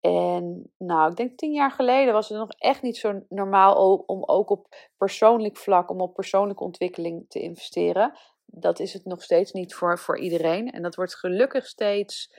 En 0.00 0.72
nou, 0.78 1.10
ik 1.10 1.16
denk 1.16 1.38
tien 1.38 1.52
jaar 1.52 1.70
geleden 1.70 2.12
was 2.12 2.28
het 2.28 2.38
nog 2.38 2.50
echt 2.50 2.82
niet 2.82 2.96
zo 2.96 3.24
normaal 3.28 3.96
om 4.06 4.24
ook 4.24 4.50
op 4.50 4.66
persoonlijk 4.96 5.56
vlak, 5.56 5.90
om 5.90 6.00
op 6.00 6.14
persoonlijke 6.14 6.64
ontwikkeling 6.64 7.24
te 7.28 7.40
investeren. 7.40 8.18
Dat 8.44 8.80
is 8.80 8.92
het 8.92 9.04
nog 9.04 9.22
steeds 9.22 9.52
niet 9.52 9.74
voor, 9.74 9.98
voor 9.98 10.18
iedereen. 10.18 10.70
En 10.70 10.82
dat 10.82 10.94
wordt 10.94 11.16
gelukkig 11.16 11.66
steeds 11.66 12.34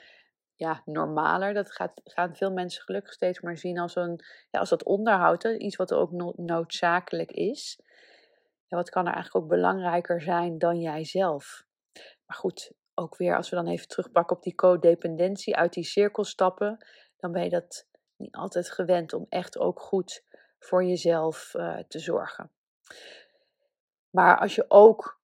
ja, 0.55 0.81
normaler. 0.85 1.53
Dat 1.53 1.71
gaat, 1.71 2.01
gaan 2.03 2.35
veel 2.35 2.51
mensen 2.51 2.83
gelukkig 2.83 3.13
steeds 3.13 3.41
maar 3.41 3.57
zien 3.57 3.79
als, 3.79 3.95
een, 3.95 4.19
ja, 4.49 4.59
als 4.59 4.69
dat 4.69 4.83
onderhoud. 4.83 5.43
Iets 5.43 5.75
wat 5.75 5.93
ook 5.93 6.11
noodzakelijk 6.35 7.31
is. 7.31 7.79
Wat 8.67 8.89
kan 8.89 9.07
er 9.07 9.13
eigenlijk 9.13 9.43
ook 9.45 9.51
belangrijker 9.51 10.21
zijn 10.21 10.57
dan 10.57 10.79
jijzelf? 10.79 11.63
Maar 12.25 12.37
goed, 12.37 12.71
ook 12.97 13.17
weer 13.17 13.35
als 13.35 13.49
we 13.49 13.55
dan 13.55 13.67
even 13.67 13.87
terugpakken 13.87 14.37
op 14.37 14.43
die 14.43 14.55
codependentie, 14.55 15.55
uit 15.55 15.73
die 15.73 15.83
cirkel 15.83 16.23
stappen 16.23 16.77
dan 17.17 17.31
ben 17.31 17.43
je 17.43 17.49
dat 17.49 17.87
niet 18.15 18.35
altijd 18.35 18.71
gewend 18.71 19.13
om 19.13 19.25
echt 19.29 19.57
ook 19.57 19.79
goed 19.79 20.23
voor 20.59 20.83
jezelf 20.83 21.53
uh, 21.53 21.77
te 21.87 21.99
zorgen. 21.99 22.51
Maar 24.09 24.39
als 24.39 24.55
je 24.55 24.65
ook 24.67 25.21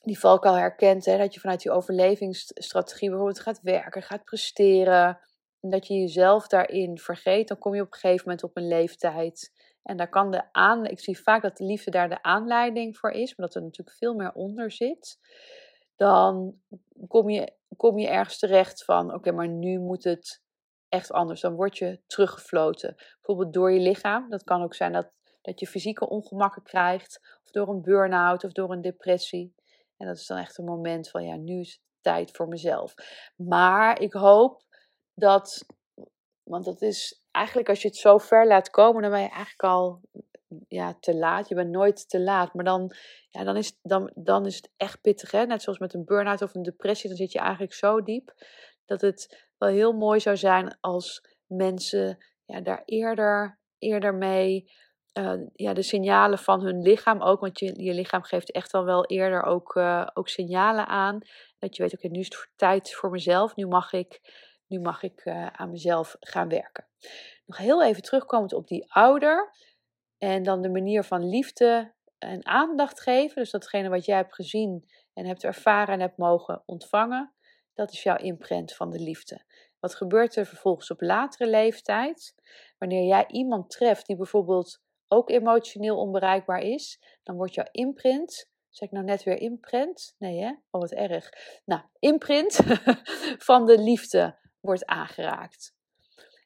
die 0.00 0.18
valkuil 0.18 0.56
herkent, 0.56 1.04
hè, 1.04 1.18
dat 1.18 1.34
je 1.34 1.40
vanuit 1.40 1.62
die 1.62 1.72
overlevingsstrategie 1.72 3.08
bijvoorbeeld 3.08 3.40
gaat 3.40 3.60
werken, 3.60 4.02
gaat 4.02 4.24
presteren, 4.24 5.18
en 5.60 5.70
dat 5.70 5.86
je 5.86 5.94
jezelf 5.94 6.46
daarin 6.46 6.98
vergeet, 6.98 7.48
dan 7.48 7.58
kom 7.58 7.74
je 7.74 7.80
op 7.80 7.92
een 7.92 7.98
gegeven 7.98 8.22
moment 8.24 8.44
op 8.44 8.56
een 8.56 8.68
leeftijd. 8.68 9.52
En 9.82 9.96
daar 9.96 10.08
kan 10.08 10.30
de 10.30 10.52
aan, 10.52 10.86
ik 10.86 11.00
zie 11.00 11.18
vaak 11.18 11.42
dat 11.42 11.56
de 11.56 11.64
liefde 11.64 11.90
daar 11.90 12.08
de 12.08 12.22
aanleiding 12.22 12.96
voor 12.96 13.10
is, 13.10 13.36
maar 13.36 13.46
dat 13.46 13.54
er 13.54 13.62
natuurlijk 13.62 13.96
veel 13.96 14.14
meer 14.14 14.32
onder 14.32 14.72
zit. 14.72 15.18
Dan 15.96 16.60
kom 17.08 17.30
je, 17.30 17.52
kom 17.76 17.98
je 17.98 18.08
ergens 18.08 18.38
terecht 18.38 18.84
van: 18.84 19.14
oké, 19.14 19.32
maar 19.32 19.48
nu 19.48 19.78
moet 19.78 20.04
het 20.04 20.42
echt 20.88 21.12
anders. 21.12 21.40
Dan 21.40 21.54
word 21.54 21.78
je 21.78 22.00
teruggefloten. 22.06 22.94
Bijvoorbeeld 22.96 23.52
door 23.52 23.72
je 23.72 23.80
lichaam. 23.80 24.30
Dat 24.30 24.44
kan 24.44 24.62
ook 24.62 24.74
zijn 24.74 24.92
dat, 24.92 25.10
dat 25.42 25.60
je 25.60 25.66
fysieke 25.66 26.08
ongemakken 26.08 26.62
krijgt. 26.62 27.38
Of 27.44 27.50
door 27.50 27.68
een 27.68 27.82
burn-out 27.82 28.44
of 28.44 28.52
door 28.52 28.72
een 28.72 28.80
depressie. 28.80 29.54
En 29.96 30.06
dat 30.06 30.16
is 30.16 30.26
dan 30.26 30.38
echt 30.38 30.58
een 30.58 30.64
moment 30.64 31.10
van 31.10 31.24
ja, 31.24 31.36
nu 31.36 31.60
is 31.60 31.72
het 31.72 31.82
tijd 32.00 32.30
voor 32.30 32.48
mezelf. 32.48 32.94
Maar 33.36 34.00
ik 34.00 34.12
hoop 34.12 34.62
dat, 35.14 35.66
want 36.42 36.64
dat 36.64 36.82
is 36.82 37.22
eigenlijk 37.30 37.68
als 37.68 37.82
je 37.82 37.88
het 37.88 37.96
zo 37.96 38.18
ver 38.18 38.46
laat 38.46 38.70
komen, 38.70 39.02
dan 39.02 39.10
ben 39.10 39.20
je 39.20 39.28
eigenlijk 39.28 39.62
al 39.62 40.00
ja, 40.68 40.96
te 41.00 41.14
laat. 41.14 41.48
Je 41.48 41.54
bent 41.54 41.70
nooit 41.70 42.08
te 42.08 42.20
laat. 42.20 42.54
Maar 42.54 42.64
dan, 42.64 42.94
ja, 43.30 43.44
dan, 43.44 43.56
is, 43.56 43.78
dan, 43.82 44.10
dan 44.14 44.46
is 44.46 44.56
het 44.56 44.70
echt 44.76 45.00
pittig. 45.00 45.30
Hè? 45.30 45.46
Net 45.46 45.62
zoals 45.62 45.78
met 45.78 45.94
een 45.94 46.04
burn-out 46.04 46.42
of 46.42 46.54
een 46.54 46.62
depressie. 46.62 47.08
Dan 47.08 47.18
zit 47.18 47.32
je 47.32 47.38
eigenlijk 47.38 47.72
zo 47.72 48.02
diep 48.02 48.34
dat 48.84 49.00
het 49.00 49.48
wel 49.58 49.68
heel 49.68 49.92
mooi 49.92 50.20
zou 50.20 50.36
zijn 50.36 50.76
als 50.80 51.26
mensen 51.46 52.18
ja, 52.44 52.60
daar 52.60 52.82
eerder, 52.84 53.58
eerder 53.78 54.14
mee. 54.14 54.72
Uh, 55.18 55.40
ja, 55.52 55.72
de 55.72 55.82
signalen 55.82 56.38
van 56.38 56.60
hun 56.60 56.82
lichaam 56.82 57.22
ook. 57.22 57.40
Want 57.40 57.58
je, 57.58 57.82
je 57.82 57.94
lichaam 57.94 58.22
geeft 58.22 58.52
echt 58.52 58.74
al 58.74 58.84
wel 58.84 59.06
eerder 59.06 59.42
ook, 59.42 59.74
uh, 59.74 60.06
ook 60.14 60.28
signalen 60.28 60.86
aan. 60.86 61.18
Dat 61.58 61.76
je 61.76 61.82
weet, 61.82 61.94
oké, 61.94 62.08
nu 62.08 62.20
is 62.20 62.26
het 62.26 62.50
tijd 62.56 62.94
voor 62.94 63.10
mezelf. 63.10 63.56
Nu 63.56 63.66
mag 63.66 63.92
ik, 63.92 64.20
nu 64.66 64.80
mag 64.80 65.02
ik 65.02 65.24
uh, 65.24 65.46
aan 65.46 65.70
mezelf 65.70 66.16
gaan 66.20 66.48
werken. 66.48 66.86
Nog 67.46 67.56
heel 67.56 67.84
even 67.84 68.02
terugkomend 68.02 68.52
op 68.52 68.68
die 68.68 68.92
ouder. 68.92 69.52
En 70.24 70.42
dan 70.42 70.62
de 70.62 70.70
manier 70.70 71.04
van 71.04 71.28
liefde 71.28 71.92
en 72.18 72.46
aandacht 72.46 73.00
geven, 73.00 73.34
dus 73.34 73.50
datgene 73.50 73.88
wat 73.88 74.04
jij 74.04 74.16
hebt 74.16 74.34
gezien 74.34 74.90
en 75.14 75.26
hebt 75.26 75.44
ervaren 75.44 75.94
en 75.94 76.00
hebt 76.00 76.16
mogen 76.16 76.62
ontvangen, 76.66 77.34
dat 77.74 77.92
is 77.92 78.02
jouw 78.02 78.16
imprint 78.16 78.74
van 78.74 78.90
de 78.90 78.98
liefde. 78.98 79.44
Wat 79.80 79.94
gebeurt 79.94 80.36
er 80.36 80.46
vervolgens 80.46 80.90
op 80.90 81.00
latere 81.00 81.50
leeftijd? 81.50 82.34
Wanneer 82.78 83.06
jij 83.06 83.26
iemand 83.26 83.70
treft 83.70 84.06
die 84.06 84.16
bijvoorbeeld 84.16 84.80
ook 85.08 85.30
emotioneel 85.30 85.98
onbereikbaar 85.98 86.60
is, 86.60 87.00
dan 87.22 87.36
wordt 87.36 87.54
jouw 87.54 87.68
imprint, 87.70 88.50
zeg 88.68 88.88
ik 88.88 88.94
nou 88.94 89.04
net 89.04 89.22
weer 89.22 89.38
imprint? 89.38 90.14
Nee 90.18 90.40
hè? 90.40 90.48
Oh 90.48 90.80
wat 90.80 90.92
erg. 90.92 91.32
Nou, 91.64 91.82
imprint 91.98 92.60
van 93.48 93.66
de 93.66 93.78
liefde 93.78 94.38
wordt 94.60 94.86
aangeraakt. 94.86 95.74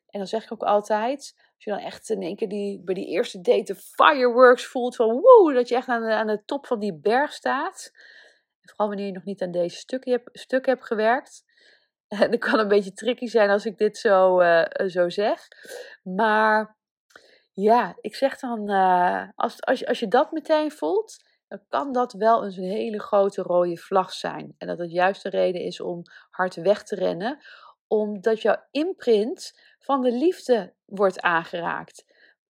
En 0.09 0.19
dan 0.19 0.27
zeg 0.27 0.45
ik 0.45 0.53
ook 0.53 0.63
altijd, 0.63 1.48
als 1.59 1.67
je 1.67 1.71
dan 1.71 1.93
echt 1.93 2.11
in 2.11 2.23
één 2.23 2.37
keer 2.37 2.49
die, 2.49 2.83
bij 2.85 2.95
die 2.95 3.07
eerste 3.07 3.41
date 3.41 3.73
de 3.73 3.75
fireworks 3.75 4.67
voelt 4.67 4.97
van 4.97 5.21
woe, 5.21 5.53
dat 5.55 5.69
je 5.69 5.75
echt 5.75 5.89
aan 5.89 6.03
de, 6.03 6.13
aan 6.13 6.27
de 6.27 6.45
top 6.45 6.67
van 6.67 6.79
die 6.79 6.99
berg 6.99 7.33
staat. 7.33 7.93
Vooral 8.61 8.89
wanneer 8.89 9.07
je 9.07 9.13
nog 9.13 9.25
niet 9.25 9.43
aan 9.43 9.51
deze 9.51 9.77
stukken 9.77 10.13
hebt, 10.13 10.29
stuk 10.33 10.67
hebt 10.67 10.87
gewerkt. 10.87 11.45
En 12.09 12.31
dat 12.31 12.41
kan 12.41 12.59
een 12.59 12.69
beetje 12.69 12.93
tricky 12.93 13.27
zijn 13.27 13.51
als 13.51 13.67
ik 13.67 13.79
dit 13.79 13.99
zo, 13.99 14.41
uh, 14.41 14.65
zo 14.87 15.09
zeg. 15.09 15.49
Maar 16.03 16.77
ja, 17.53 17.97
ik 18.01 18.15
zeg 18.15 18.39
dan, 18.39 18.71
uh, 18.71 19.29
als, 19.35 19.63
als, 19.63 19.79
je, 19.79 19.87
als 19.87 19.99
je 19.99 20.09
dat 20.09 20.33
meteen 20.33 20.71
voelt, 20.71 21.25
dan 21.49 21.61
kan 21.69 21.93
dat 21.93 22.13
wel 22.13 22.45
eens 22.45 22.57
een 22.57 22.71
hele 22.71 23.01
grote 23.01 23.43
rode 23.43 23.77
vlag 23.77 24.13
zijn. 24.13 24.55
En 24.59 24.67
dat 24.67 24.79
het 24.79 24.91
juist 24.91 25.23
de 25.23 25.29
reden 25.29 25.61
is 25.61 25.81
om 25.81 26.03
hard 26.31 26.55
weg 26.55 26.83
te 26.83 26.95
rennen, 26.95 27.39
omdat 27.89 28.43
jouw 28.43 28.63
imprint 28.71 29.59
van 29.79 30.01
de 30.01 30.13
liefde 30.13 30.75
wordt 30.85 31.21
aangeraakt. 31.21 32.05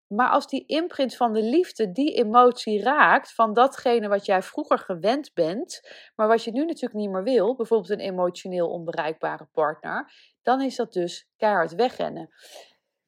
Maar 0.07 0.29
als 0.29 0.47
die 0.47 0.67
imprint 0.67 1.17
van 1.17 1.33
de 1.33 1.43
liefde 1.43 1.93
die 1.93 2.15
emotie 2.15 2.83
raakt 2.83 3.35
van 3.35 3.55
datgene 3.55 4.09
wat 4.09 4.27
jij 4.27 4.43
vroeger 4.43 4.79
gewend 4.79 5.35
bent, 5.35 5.81
maar 6.17 6.29
wat 6.29 6.45
je 6.45 6.53
nu 6.53 6.65
natuurlijk 6.65 7.01
niet 7.01 7.11
meer 7.11 7.23
wil, 7.23 7.57
bijvoorbeeld 7.57 7.91
een 7.91 8.07
emotioneel 8.07 8.71
onbereikbare 8.71 9.49
partner, 9.53 10.13
dan 10.43 10.63
is 10.63 10.77
dat 10.77 10.93
dus 10.93 11.29
keihard 11.37 11.75
wegrennen. 11.75 12.29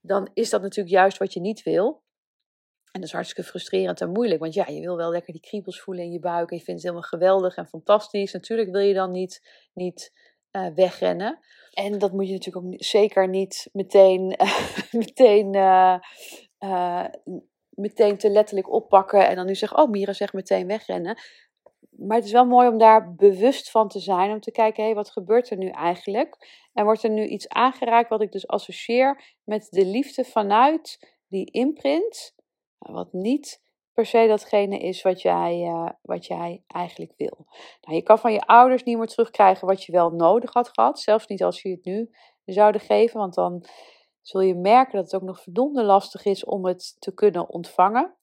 Dan 0.01 0.31
is 0.35 0.51
dat 0.51 0.63
natuurlijk 0.63 0.95
juist 0.95 1.19
wat 1.19 1.33
je 1.33 1.41
niet 1.41 1.63
wil. 1.63 2.03
En 2.93 3.01
dat 3.01 3.09
is 3.09 3.13
hartstikke 3.13 3.51
frustrerend 3.51 4.01
en 4.01 4.11
moeilijk, 4.11 4.41
want 4.41 4.55
ja, 4.55 4.67
je 4.67 4.81
wil 4.81 4.97
wel 4.97 5.11
lekker 5.11 5.33
die 5.33 5.43
kriebels 5.43 5.81
voelen 5.81 6.05
in 6.05 6.13
je 6.13 6.19
buik 6.19 6.51
en 6.51 6.57
je 6.57 6.63
vindt 6.63 6.83
het 6.83 6.91
helemaal 6.91 7.09
geweldig 7.09 7.57
en 7.57 7.67
fantastisch. 7.67 8.33
Natuurlijk 8.33 8.71
wil 8.71 8.81
je 8.81 8.95
dan 8.95 9.11
niet, 9.11 9.69
niet 9.73 10.13
uh, 10.53 10.67
wegrennen. 10.75 11.39
En 11.73 11.99
dat 11.99 12.13
moet 12.13 12.27
je 12.27 12.33
natuurlijk 12.33 12.67
ook 12.67 12.75
zeker 12.77 13.29
niet 13.29 13.69
meteen, 13.73 14.37
meteen 14.91 15.57
uh, 15.57 15.99
uh, 16.61 17.05
meteen 17.71 18.17
te 18.17 18.31
letterlijk 18.31 18.73
oppakken 18.73 19.29
en 19.29 19.37
dan 19.37 19.47
nu 19.47 19.55
zeggen, 19.55 19.79
oh 19.79 19.91
Mira 19.91 20.13
zegt 20.13 20.33
meteen 20.33 20.67
wegrennen. 20.67 21.19
Maar 21.91 22.17
het 22.17 22.27
is 22.27 22.33
wel 22.33 22.47
mooi 22.47 22.69
om 22.69 22.79
daar 22.79 23.15
bewust 23.15 23.71
van 23.71 23.89
te 23.89 23.99
zijn, 23.99 24.31
om 24.31 24.41
te 24.41 24.51
kijken, 24.51 24.83
hé, 24.83 24.89
hey, 24.89 24.95
wat 24.95 25.11
gebeurt 25.11 25.51
er 25.51 25.57
nu 25.57 25.69
eigenlijk? 25.69 26.37
En 26.73 26.85
wordt 26.85 27.03
er 27.03 27.11
nu 27.11 27.27
iets 27.27 27.49
aangeraakt 27.49 28.09
wat 28.09 28.23
ik 28.23 28.33
dus 28.33 28.49
associeer 28.49 29.37
met 29.45 29.67
de 29.71 29.87
liefde 29.87 30.25
vanuit 30.25 31.17
die 31.29 31.51
imprint, 31.51 32.35
wat 32.79 33.13
niet 33.13 33.61
datgene 34.05 34.79
is 34.79 35.03
wat 35.03 35.23
jij, 35.23 35.61
uh, 35.61 35.89
wat 36.03 36.27
jij 36.27 36.63
eigenlijk 36.67 37.13
wil. 37.17 37.47
Nou, 37.81 37.97
je 37.97 38.03
kan 38.03 38.19
van 38.19 38.33
je 38.33 38.41
ouders 38.41 38.83
niet 38.83 38.99
meer 38.99 39.07
terugkrijgen 39.07 39.67
wat 39.67 39.85
je 39.85 39.93
wel 39.93 40.11
nodig 40.11 40.53
had 40.53 40.69
gehad, 40.69 41.01
zelfs 41.01 41.27
niet 41.27 41.43
als 41.43 41.63
je 41.63 41.71
het 41.71 41.85
nu 41.85 42.11
zouden 42.45 42.81
geven, 42.81 43.19
want 43.19 43.35
dan 43.35 43.65
zul 44.23 44.41
je 44.41 44.55
merken 44.55 44.95
dat 44.95 45.05
het 45.05 45.15
ook 45.15 45.29
nog 45.29 45.43
verdomde 45.43 45.85
lastig 45.85 46.25
is 46.25 46.45
om 46.45 46.67
het 46.67 46.97
te 46.99 47.15
kunnen 47.15 47.49
ontvangen. 47.49 48.15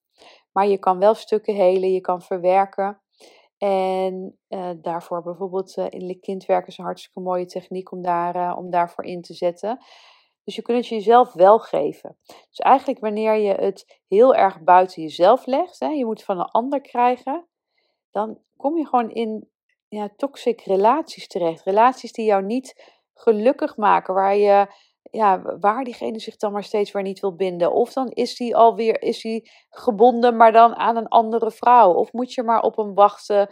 Maar 0.52 0.68
je 0.68 0.78
kan 0.78 1.00
wel 1.00 1.14
stukken 1.14 1.56
helen, 1.56 1.92
je 1.92 2.02
kan 2.02 2.22
verwerken. 2.22 3.02
En 3.58 4.38
uh, 4.50 4.70
daarvoor 4.82 5.24
bijvoorbeeld 5.24 5.78
uh, 5.78 5.86
innerlijk 5.90 6.22
kindwerk 6.22 6.68
is 6.68 6.78
een 6.78 6.86
hartstikke 6.86 7.20
mooie 7.20 7.46
techniek 7.46 7.92
om, 7.92 8.02
daar, 8.02 8.58
om 8.58 8.70
daarvoor 8.70 9.04
in 9.04 9.22
te 9.22 9.34
zetten. 9.34 9.80
Dus 10.48 10.56
je 10.56 10.62
kunt 10.62 10.78
het 10.78 10.88
jezelf 10.88 11.34
wel 11.34 11.60
geven. 11.60 12.18
Dus 12.26 12.58
eigenlijk 12.58 13.00
wanneer 13.00 13.36
je 13.36 13.54
het 13.54 14.02
heel 14.08 14.36
erg 14.36 14.62
buiten 14.62 15.02
jezelf 15.02 15.46
legt, 15.46 15.80
hè, 15.80 15.88
je 15.88 16.06
moet 16.06 16.24
van 16.24 16.40
een 16.40 16.52
ander 16.52 16.82
krijgen, 16.82 17.48
dan 18.12 18.40
kom 18.58 18.78
je 18.78 18.88
gewoon 18.88 19.12
in 19.12 19.50
ja, 19.88 20.10
toxic 20.16 20.62
relaties 20.62 21.28
terecht. 21.28 21.64
Relaties 21.64 22.12
die 22.12 22.26
jou 22.26 22.44
niet 22.44 22.96
gelukkig 23.14 23.78
maken, 23.78 24.14
waar 24.14 24.36
je 24.36 24.68
ja, 25.02 25.42
waar 25.60 25.84
diegene 25.84 26.20
zich 26.20 26.36
dan 26.36 26.52
maar 26.52 26.64
steeds 26.64 26.92
weer 26.92 27.04
niet 27.04 27.20
wil 27.20 27.36
binden. 27.36 27.74
Of 27.74 27.94
dan 27.94 28.10
is 28.10 28.38
hij 28.38 28.56
alweer 28.56 29.02
is 29.02 29.24
hij 29.24 29.48
gebonden, 29.70 30.36
maar 30.36 30.52
dan 30.52 30.76
aan 30.76 30.98
een 30.98 31.08
andere 31.08 31.52
vrouw. 31.52 31.94
Of 31.94 32.12
moet 32.14 32.34
je 32.34 32.44
maar 32.44 32.62
op 32.62 32.76
hem 32.76 32.94
wachten. 32.94 33.50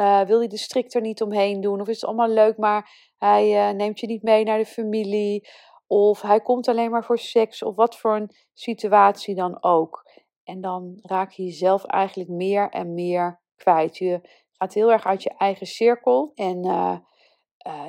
Uh, 0.00 0.20
wil 0.20 0.38
hij 0.38 0.48
de 0.48 0.58
strik 0.58 0.94
er 0.94 1.00
niet 1.00 1.22
omheen 1.22 1.60
doen? 1.60 1.80
Of 1.80 1.88
is 1.88 2.00
het 2.00 2.04
allemaal 2.04 2.28
leuk, 2.28 2.56
maar 2.56 3.12
hij 3.18 3.68
uh, 3.68 3.76
neemt 3.76 4.00
je 4.00 4.06
niet 4.06 4.22
mee 4.22 4.44
naar 4.44 4.58
de 4.58 4.66
familie? 4.66 5.48
Of 5.86 6.20
hij 6.20 6.40
komt 6.40 6.68
alleen 6.68 6.90
maar 6.90 7.04
voor 7.04 7.18
seks? 7.18 7.62
Of 7.62 7.76
wat 7.76 7.96
voor 7.96 8.16
een 8.16 8.30
situatie 8.52 9.34
dan 9.34 9.62
ook. 9.62 10.10
En 10.44 10.60
dan 10.60 10.98
raak 11.02 11.30
je 11.30 11.42
jezelf 11.42 11.84
eigenlijk 11.84 12.30
meer 12.30 12.70
en 12.70 12.94
meer 12.94 13.40
kwijt. 13.56 13.96
Je 13.96 14.20
gaat 14.52 14.74
heel 14.74 14.92
erg 14.92 15.06
uit 15.06 15.22
je 15.22 15.34
eigen 15.38 15.66
cirkel. 15.66 16.32
En 16.34 16.66
uh, 16.66 16.98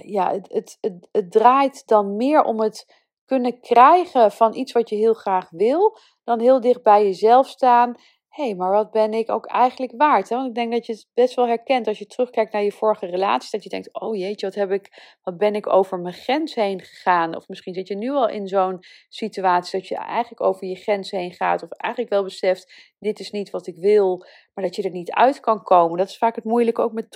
ja, 0.01 0.31
het, 0.31 0.51
het, 0.51 0.77
het, 0.81 1.08
het 1.12 1.31
draait 1.31 1.88
dan 1.88 2.15
meer 2.15 2.43
om 2.43 2.62
het 2.62 3.03
kunnen 3.25 3.60
krijgen 3.60 4.31
van 4.31 4.55
iets 4.55 4.71
wat 4.71 4.89
je 4.89 4.95
heel 4.95 5.13
graag 5.13 5.49
wil, 5.49 5.97
dan 6.23 6.39
heel 6.39 6.62
dicht 6.62 6.84
bij 6.84 7.03
jezelf 7.03 7.47
staan. 7.47 7.95
Hé, 8.35 8.43
hey, 8.43 8.55
maar 8.55 8.71
wat 8.71 8.91
ben 8.91 9.13
ik 9.13 9.29
ook 9.29 9.45
eigenlijk 9.45 9.93
waard? 9.97 10.29
Hè? 10.29 10.35
Want 10.35 10.47
ik 10.47 10.55
denk 10.55 10.71
dat 10.71 10.85
je 10.85 10.93
het 10.93 11.07
best 11.13 11.35
wel 11.35 11.47
herkent 11.47 11.87
als 11.87 11.99
je 11.99 12.05
terugkijkt 12.05 12.53
naar 12.53 12.63
je 12.63 12.71
vorige 12.71 13.05
relaties. 13.05 13.51
Dat 13.51 13.63
je 13.63 13.69
denkt, 13.69 13.99
oh 13.99 14.15
jeetje, 14.15 14.45
wat, 14.45 14.55
heb 14.55 14.71
ik, 14.71 15.17
wat 15.21 15.37
ben 15.37 15.55
ik 15.55 15.67
over 15.67 15.99
mijn 15.99 16.13
grens 16.13 16.55
heen 16.55 16.81
gegaan? 16.81 17.35
Of 17.35 17.47
misschien 17.47 17.73
zit 17.73 17.87
je 17.87 17.95
nu 17.95 18.09
al 18.09 18.29
in 18.29 18.47
zo'n 18.47 18.79
situatie 19.09 19.79
dat 19.79 19.87
je 19.87 19.95
eigenlijk 19.95 20.41
over 20.41 20.67
je 20.67 20.75
grens 20.75 21.11
heen 21.11 21.33
gaat. 21.33 21.63
Of 21.63 21.71
eigenlijk 21.71 22.13
wel 22.13 22.23
beseft, 22.23 22.93
dit 22.99 23.19
is 23.19 23.31
niet 23.31 23.49
wat 23.49 23.67
ik 23.67 23.77
wil. 23.77 24.17
Maar 24.53 24.63
dat 24.63 24.75
je 24.75 24.83
er 24.83 24.91
niet 24.91 25.11
uit 25.11 25.39
kan 25.39 25.63
komen. 25.63 25.97
Dat 25.97 26.09
is 26.09 26.17
vaak 26.17 26.35
het 26.35 26.43
moeilijke 26.43 26.81
ook 26.81 26.93
met 26.93 27.11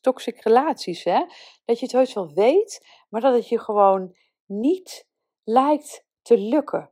toxic, 0.00 0.44
relaties. 0.44 1.04
Hè? 1.04 1.24
Dat 1.64 1.78
je 1.78 1.84
het 1.84 1.92
heus 1.92 2.14
wel 2.14 2.32
weet, 2.34 2.86
maar 3.08 3.20
dat 3.20 3.34
het 3.34 3.48
je 3.48 3.60
gewoon 3.60 4.16
niet 4.46 5.06
lijkt 5.44 6.04
te 6.22 6.38
lukken. 6.38 6.90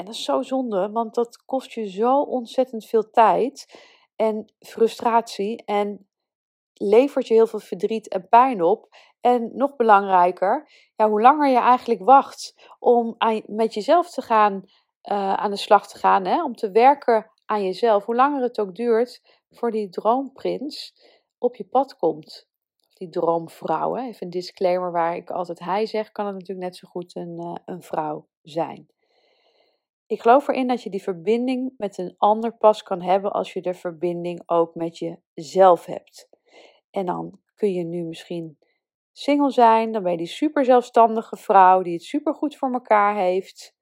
En 0.00 0.06
dat 0.06 0.14
is 0.14 0.24
zo 0.24 0.42
zonde, 0.42 0.90
want 0.90 1.14
dat 1.14 1.44
kost 1.44 1.72
je 1.72 1.90
zo 1.90 2.20
ontzettend 2.20 2.86
veel 2.86 3.10
tijd 3.10 3.80
en 4.16 4.52
frustratie 4.58 5.64
en 5.64 6.08
levert 6.74 7.26
je 7.26 7.34
heel 7.34 7.46
veel 7.46 7.58
verdriet 7.58 8.08
en 8.08 8.28
pijn 8.28 8.62
op. 8.62 8.88
En 9.20 9.50
nog 9.56 9.76
belangrijker, 9.76 10.70
ja, 10.96 11.08
hoe 11.08 11.20
langer 11.20 11.48
je 11.48 11.58
eigenlijk 11.58 12.04
wacht 12.04 12.70
om 12.78 13.16
met 13.46 13.74
jezelf 13.74 14.10
te 14.10 14.22
gaan, 14.22 14.54
uh, 14.54 15.32
aan 15.32 15.50
de 15.50 15.56
slag 15.56 15.88
te 15.88 15.98
gaan, 15.98 16.24
hè, 16.24 16.44
om 16.44 16.54
te 16.54 16.70
werken 16.70 17.30
aan 17.44 17.62
jezelf, 17.62 18.04
hoe 18.04 18.14
langer 18.14 18.42
het 18.42 18.60
ook 18.60 18.74
duurt 18.74 19.42
voor 19.50 19.70
die 19.70 19.88
droomprins 19.88 20.94
op 21.38 21.56
je 21.56 21.64
pad 21.64 21.96
komt 21.96 22.48
die 22.94 23.08
droomvrouw. 23.08 23.94
Hè? 23.94 24.06
Even 24.06 24.26
een 24.26 24.30
disclaimer 24.30 24.92
waar 24.92 25.16
ik 25.16 25.30
altijd 25.30 25.58
hij 25.58 25.86
zeg, 25.86 26.12
kan 26.12 26.26
het 26.26 26.34
natuurlijk 26.34 26.66
net 26.66 26.76
zo 26.76 26.88
goed 26.88 27.16
een, 27.16 27.36
uh, 27.40 27.54
een 27.64 27.82
vrouw 27.82 28.28
zijn. 28.42 28.88
Ik 30.10 30.20
geloof 30.20 30.48
erin 30.48 30.66
dat 30.66 30.82
je 30.82 30.90
die 30.90 31.02
verbinding 31.02 31.74
met 31.76 31.98
een 31.98 32.14
ander 32.18 32.56
pas 32.56 32.82
kan 32.82 33.02
hebben 33.02 33.32
als 33.32 33.52
je 33.52 33.60
de 33.60 33.74
verbinding 33.74 34.42
ook 34.46 34.74
met 34.74 34.98
jezelf 34.98 35.84
hebt. 35.84 36.28
En 36.90 37.06
dan 37.06 37.40
kun 37.54 37.72
je 37.72 37.84
nu 37.84 38.02
misschien 38.02 38.58
single 39.12 39.50
zijn, 39.50 39.92
dan 39.92 40.02
ben 40.02 40.12
je 40.12 40.18
die 40.18 40.26
super 40.26 40.64
zelfstandige 40.64 41.36
vrouw 41.36 41.82
die 41.82 41.92
het 41.92 42.02
super 42.02 42.34
goed 42.34 42.56
voor 42.56 42.72
elkaar 42.72 43.16
heeft 43.16 43.76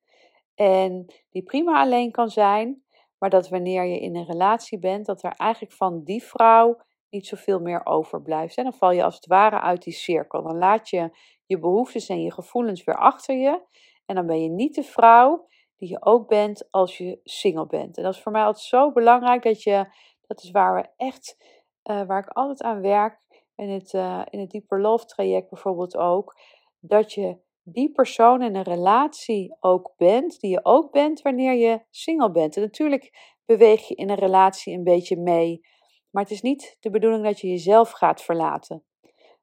en 0.54 1.06
die 1.30 1.42
prima 1.42 1.80
alleen 1.80 2.10
kan 2.10 2.28
zijn, 2.28 2.82
maar 3.18 3.30
dat 3.30 3.48
wanneer 3.48 3.84
je 3.84 4.00
in 4.00 4.16
een 4.16 4.26
relatie 4.26 4.78
bent, 4.78 5.06
dat 5.06 5.22
er 5.22 5.32
eigenlijk 5.36 5.72
van 5.72 6.04
die 6.04 6.22
vrouw 6.22 6.80
niet 7.10 7.26
zoveel 7.26 7.60
meer 7.60 7.86
overblijft. 7.86 8.56
En 8.56 8.64
dan 8.64 8.74
val 8.74 8.90
je 8.90 9.04
als 9.04 9.14
het 9.14 9.26
ware 9.26 9.60
uit 9.60 9.82
die 9.82 9.92
cirkel. 9.92 10.42
Dan 10.42 10.58
laat 10.58 10.88
je 10.88 11.10
je 11.46 11.58
behoeftes 11.58 12.08
en 12.08 12.22
je 12.22 12.32
gevoelens 12.32 12.84
weer 12.84 12.98
achter 12.98 13.36
je. 13.36 13.62
En 14.06 14.14
dan 14.14 14.26
ben 14.26 14.42
je 14.42 14.48
niet 14.48 14.74
de 14.74 14.82
vrouw 14.82 15.46
die 15.78 15.88
je 15.88 16.04
ook 16.04 16.28
bent 16.28 16.68
als 16.70 16.98
je 16.98 17.20
single 17.24 17.66
bent. 17.66 17.96
En 17.96 18.02
dat 18.02 18.14
is 18.14 18.20
voor 18.20 18.32
mij 18.32 18.44
altijd 18.44 18.64
zo 18.64 18.92
belangrijk 18.92 19.42
dat 19.42 19.62
je, 19.62 19.86
dat 20.26 20.42
is 20.42 20.50
waar 20.50 20.74
we 20.74 20.88
echt, 20.96 21.36
uh, 21.84 22.06
waar 22.06 22.18
ik 22.18 22.28
altijd 22.28 22.62
aan 22.62 22.80
werk, 22.80 23.20
in 23.54 23.70
het, 23.70 23.92
uh, 23.92 24.22
in 24.30 24.40
het 24.40 24.50
Deeper 24.50 24.80
Love 24.80 25.04
traject 25.04 25.50
bijvoorbeeld 25.50 25.96
ook, 25.96 26.38
dat 26.80 27.12
je 27.12 27.38
die 27.62 27.92
persoon 27.92 28.42
in 28.42 28.54
een 28.54 28.62
relatie 28.62 29.56
ook 29.60 29.92
bent, 29.96 30.40
die 30.40 30.50
je 30.50 30.64
ook 30.64 30.92
bent 30.92 31.22
wanneer 31.22 31.54
je 31.54 31.80
single 31.90 32.30
bent. 32.30 32.56
En 32.56 32.62
natuurlijk 32.62 33.36
beweeg 33.44 33.88
je 33.88 33.94
in 33.94 34.10
een 34.10 34.16
relatie 34.16 34.74
een 34.74 34.84
beetje 34.84 35.16
mee 35.16 35.60
maar 36.10 36.22
het 36.22 36.32
is 36.32 36.42
niet 36.42 36.76
de 36.80 36.90
bedoeling 36.90 37.24
dat 37.24 37.40
je 37.40 37.48
jezelf 37.48 37.90
gaat 37.90 38.22
verlaten. 38.22 38.84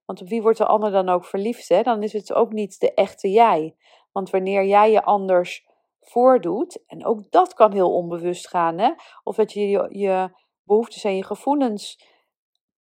Want 0.05 0.21
op 0.21 0.27
wie 0.27 0.41
wordt 0.41 0.57
de 0.57 0.65
ander 0.65 0.91
dan 0.91 1.09
ook 1.09 1.25
verliefd? 1.25 1.69
Hè? 1.69 1.81
Dan 1.81 2.03
is 2.03 2.13
het 2.13 2.33
ook 2.33 2.51
niet 2.51 2.79
de 2.79 2.93
echte 2.93 3.29
jij. 3.29 3.75
Want 4.11 4.29
wanneer 4.29 4.65
jij 4.65 4.91
je 4.91 5.03
anders 5.03 5.67
voordoet. 6.09 6.83
En 6.87 7.05
ook 7.05 7.31
dat 7.31 7.53
kan 7.53 7.71
heel 7.71 7.93
onbewust 7.93 8.47
gaan. 8.47 8.77
Hè? 8.77 8.91
Of 9.23 9.35
dat 9.35 9.53
je, 9.53 9.87
je 9.89 10.29
behoeftes 10.63 11.03
en 11.03 11.15
je 11.15 11.23
gevoelens 11.23 12.13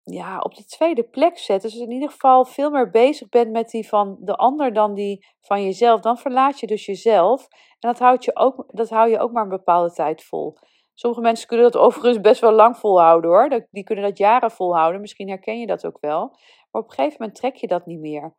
ja, 0.05 0.39
op 0.39 0.55
de 0.55 0.65
tweede 0.65 1.03
plek 1.03 1.39
zet. 1.39 1.63
Dus 1.63 1.75
in 1.75 1.91
ieder 1.91 2.11
geval 2.11 2.45
veel 2.45 2.71
meer 2.71 2.91
bezig 2.91 3.29
bent 3.29 3.51
met 3.51 3.71
die 3.71 3.89
van 3.89 4.17
de 4.21 4.37
ander 4.37 4.73
dan 4.73 4.95
die 4.95 5.27
van 5.41 5.65
jezelf. 5.65 6.01
Dan 6.01 6.19
verlaat 6.19 6.61
je 6.61 6.67
dus 6.67 6.87
jezelf. 6.87 7.47
En 7.51 7.91
dat, 7.91 7.99
houdt 7.99 8.25
je 8.25 8.37
ook, 8.37 8.65
dat 8.67 8.91
hou 8.91 9.11
je 9.11 9.19
ook 9.19 9.33
maar 9.33 9.43
een 9.43 9.49
bepaalde 9.49 9.93
tijd 9.93 10.25
vol. 10.25 10.57
Sommige 10.95 11.23
mensen 11.23 11.47
kunnen 11.47 11.71
dat 11.71 11.83
overigens 11.87 12.21
best 12.21 12.41
wel 12.41 12.53
lang 12.53 12.77
volhouden 12.77 13.31
hoor. 13.31 13.67
Die 13.71 13.85
kunnen 13.85 14.05
dat 14.05 14.19
jaren 14.19 14.51
volhouden. 14.51 15.01
Misschien 15.01 15.29
herken 15.29 15.59
je 15.61 15.67
dat 15.67 15.87
ook 15.87 15.99
wel. 16.01 16.29
Maar 16.71 16.83
op 16.83 16.89
een 16.89 16.95
gegeven 16.95 17.17
moment 17.19 17.39
trek 17.39 17.57
je 17.57 17.67
dat 17.67 17.87
niet 17.87 18.01
meer. 18.01 18.37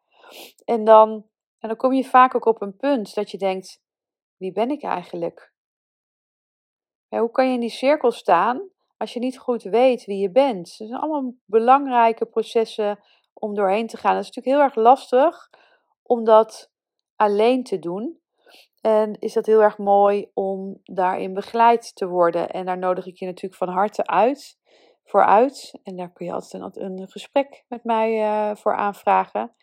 En 0.65 0.83
dan, 0.83 1.09
en 1.59 1.67
dan 1.67 1.77
kom 1.77 1.93
je 1.93 2.03
vaak 2.03 2.35
ook 2.35 2.45
op 2.45 2.61
een 2.61 2.75
punt 2.75 3.15
dat 3.15 3.31
je 3.31 3.37
denkt: 3.37 3.83
wie 4.37 4.51
ben 4.51 4.69
ik 4.69 4.83
eigenlijk? 4.83 5.53
Hoe 7.07 7.31
kan 7.31 7.47
je 7.47 7.53
in 7.53 7.59
die 7.59 7.69
cirkel 7.69 8.11
staan 8.11 8.69
als 8.97 9.13
je 9.13 9.19
niet 9.19 9.37
goed 9.37 9.63
weet 9.63 10.05
wie 10.05 10.17
je 10.17 10.31
bent? 10.31 10.67
Het 10.67 10.87
zijn 10.87 10.99
allemaal 10.99 11.33
belangrijke 11.45 12.25
processen 12.25 12.99
om 13.33 13.53
doorheen 13.53 13.87
te 13.87 13.97
gaan. 13.97 14.15
Dat 14.15 14.23
is 14.23 14.31
natuurlijk 14.31 14.55
heel 14.55 14.65
erg 14.65 14.75
lastig 14.75 15.49
om 16.01 16.23
dat 16.23 16.71
alleen 17.15 17.63
te 17.63 17.79
doen. 17.79 18.19
En 18.81 19.19
is 19.19 19.33
dat 19.33 19.45
heel 19.45 19.61
erg 19.61 19.77
mooi 19.77 20.31
om 20.33 20.79
daarin 20.83 21.33
begeleid 21.33 21.95
te 21.95 22.07
worden. 22.07 22.49
En 22.49 22.65
daar 22.65 22.77
nodig 22.77 23.05
ik 23.05 23.17
je 23.17 23.25
natuurlijk 23.25 23.55
van 23.55 23.69
harte 23.69 24.05
uit, 24.05 24.59
voor 25.03 25.25
uit. 25.25 25.79
En 25.83 25.95
daar 25.95 26.11
kun 26.11 26.25
je 26.25 26.31
altijd 26.31 26.77
een, 26.77 27.07
gesprek 27.07 27.65
met 27.67 27.83
mij 27.83 28.21
uh, 28.21 28.55
voor 28.55 28.75
aanvragen. 28.75 29.55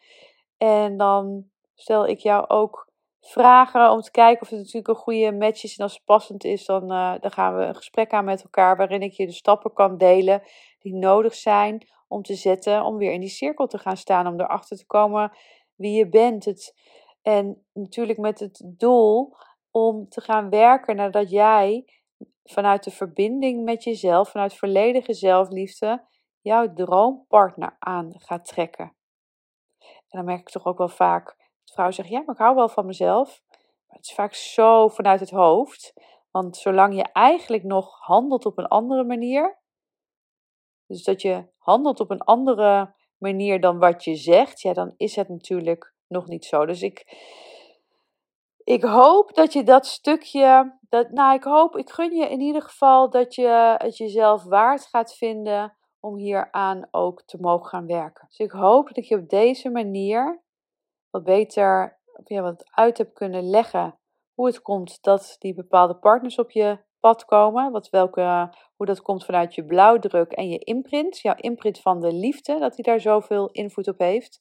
En 0.57 0.97
dan 0.97 1.51
stel 1.75 2.07
ik 2.07 2.19
jou 2.19 2.49
ook 2.49 2.92
vragen 3.23 3.91
om 3.91 4.01
te 4.01 4.11
kijken 4.11 4.43
of 4.43 4.49
het 4.49 4.59
natuurlijk 4.59 4.89
een 4.89 4.95
goede 4.95 5.33
match 5.33 5.65
is. 5.65 5.77
En 5.77 5.83
als 5.83 5.95
het 5.95 6.05
passend 6.05 6.45
is, 6.45 6.65
dan, 6.65 6.93
uh, 6.93 7.15
dan 7.21 7.31
gaan 7.31 7.57
we 7.57 7.65
een 7.65 7.75
gesprek 7.75 8.13
aan 8.13 8.25
met 8.25 8.43
elkaar 8.43 8.77
waarin 8.77 9.03
ik 9.03 9.13
je 9.13 9.27
de 9.27 9.33
stappen 9.33 9.73
kan 9.73 9.99
delen 9.99 10.43
die 10.79 10.95
nodig 10.95 11.35
zijn 11.35 11.87
om 12.09 12.23
te 12.23 12.35
zetten, 12.35 12.85
om 12.85 12.97
weer 12.97 13.13
in 13.13 13.21
die 13.21 13.29
cirkel 13.29 13.67
te 13.67 13.79
gaan 13.79 13.97
staan, 13.97 14.27
om 14.27 14.41
erachter 14.41 14.77
te 14.77 14.87
komen 14.87 15.33
wie 15.75 15.97
je 15.97 16.09
bent. 16.09 16.45
Het, 16.45 16.75
en 17.23 17.65
natuurlijk 17.73 18.19
met 18.19 18.41
het 18.41 18.63
doel 18.65 19.37
om 19.71 20.09
te 20.09 20.21
gaan 20.21 20.51
werken 20.51 20.97
nadat 20.97 21.31
jij 21.31 21.85
vanuit 22.45 22.85
de 22.85 22.91
verbinding 22.91 23.65
met 23.65 23.85
jezelf, 23.85 24.31
vanuit 24.31 24.55
volledige 24.55 25.15
zelfliefde, 25.15 26.05
jouw 26.41 26.73
droompartner 26.73 27.77
aan 27.79 28.13
gaat 28.17 28.45
trekken. 28.45 28.95
En 29.81 30.19
dan 30.19 30.25
merk 30.25 30.41
ik 30.41 30.49
toch 30.49 30.65
ook 30.65 30.79
wel 30.79 30.89
vaak 30.89 31.37
dat 31.65 31.73
vrouwen 31.73 31.95
zeggen: 31.95 32.15
Ja, 32.15 32.23
maar 32.27 32.35
ik 32.35 32.41
hou 32.41 32.55
wel 32.55 32.69
van 32.69 32.87
mezelf. 32.87 33.43
Maar 33.87 33.97
het 33.97 34.07
is 34.07 34.15
vaak 34.15 34.35
zo 34.35 34.89
vanuit 34.89 35.21
het 35.21 35.31
hoofd. 35.31 35.93
Want 36.31 36.57
zolang 36.57 36.95
je 36.95 37.03
eigenlijk 37.13 37.63
nog 37.63 38.01
handelt 38.01 38.47
op 38.47 38.59
een 38.59 38.69
andere 38.69 39.05
manier, 39.05 39.59
dus 40.87 41.05
dat 41.05 41.23
je 41.23 41.49
handelt 41.59 42.01
op 42.01 42.11
een 42.11 42.23
andere 42.23 42.95
manier 43.19 43.61
dan 43.61 43.79
wat 43.79 44.05
je 44.05 44.15
zegt, 44.15 44.61
ja, 44.61 44.73
dan 44.73 44.95
is 44.97 45.17
het 45.17 45.29
natuurlijk 45.29 45.95
nog 46.09 46.27
niet 46.27 46.45
zo. 46.45 46.67
Dus 46.67 46.83
ik, 46.83 47.05
ik 48.65 48.83
hoop 48.83 49.35
dat 49.35 49.53
je 49.53 49.63
dat 49.63 49.87
stukje, 49.87 50.79
dat, 50.89 51.11
nou, 51.11 51.35
ik 51.35 51.45
hoop, 51.45 51.77
ik 51.77 51.91
gun 51.91 52.15
je 52.15 52.29
in 52.29 52.41
ieder 52.41 52.63
geval 52.63 53.11
dat 53.11 53.35
je 53.35 53.77
het 53.79 53.97
jezelf 53.97 54.45
waard 54.45 54.87
gaat 54.87 55.15
vinden 55.15 55.77
om 56.01 56.17
hieraan 56.17 56.89
ook 56.91 57.23
te 57.23 57.39
mogen 57.41 57.67
gaan 57.67 57.87
werken. 57.87 58.27
Dus 58.29 58.39
ik 58.39 58.51
hoop 58.51 58.95
dat 58.95 59.09
je 59.09 59.17
op 59.17 59.29
deze 59.29 59.71
manier 59.71 60.42
wat 61.13 61.25
beter 61.25 62.01
ja, 62.25 62.43
wat 62.43 62.65
uit 62.71 62.99
heb 62.99 63.15
kunnen 63.15 63.51
leggen 63.51 63.99
hoe 64.35 64.47
het 64.47 64.63
komt 64.63 65.03
dat 65.03 65.37
die 65.39 65.55
bepaalde 65.55 65.95
partners 65.95 66.39
op 66.39 66.51
je 66.51 66.79
pad 67.01 67.25
komen. 67.25 67.73
Wat, 67.73 67.91
welke, 67.91 68.55
hoe 68.77 68.87
dat 68.87 69.03
komt 69.03 69.25
vanuit 69.25 69.55
je 69.55 69.65
blauwdruk 69.65 70.33
en 70.33 70.49
je 70.49 70.59
imprint. 70.59 71.19
Jouw 71.19 71.35
imprint 71.37 71.81
van 71.81 72.01
de 72.01 72.13
liefde, 72.13 72.59
dat 72.59 72.75
hij 72.75 72.85
daar 72.85 73.01
zoveel 73.01 73.49
invloed 73.51 73.89
op 73.89 73.99
heeft. 73.99 74.39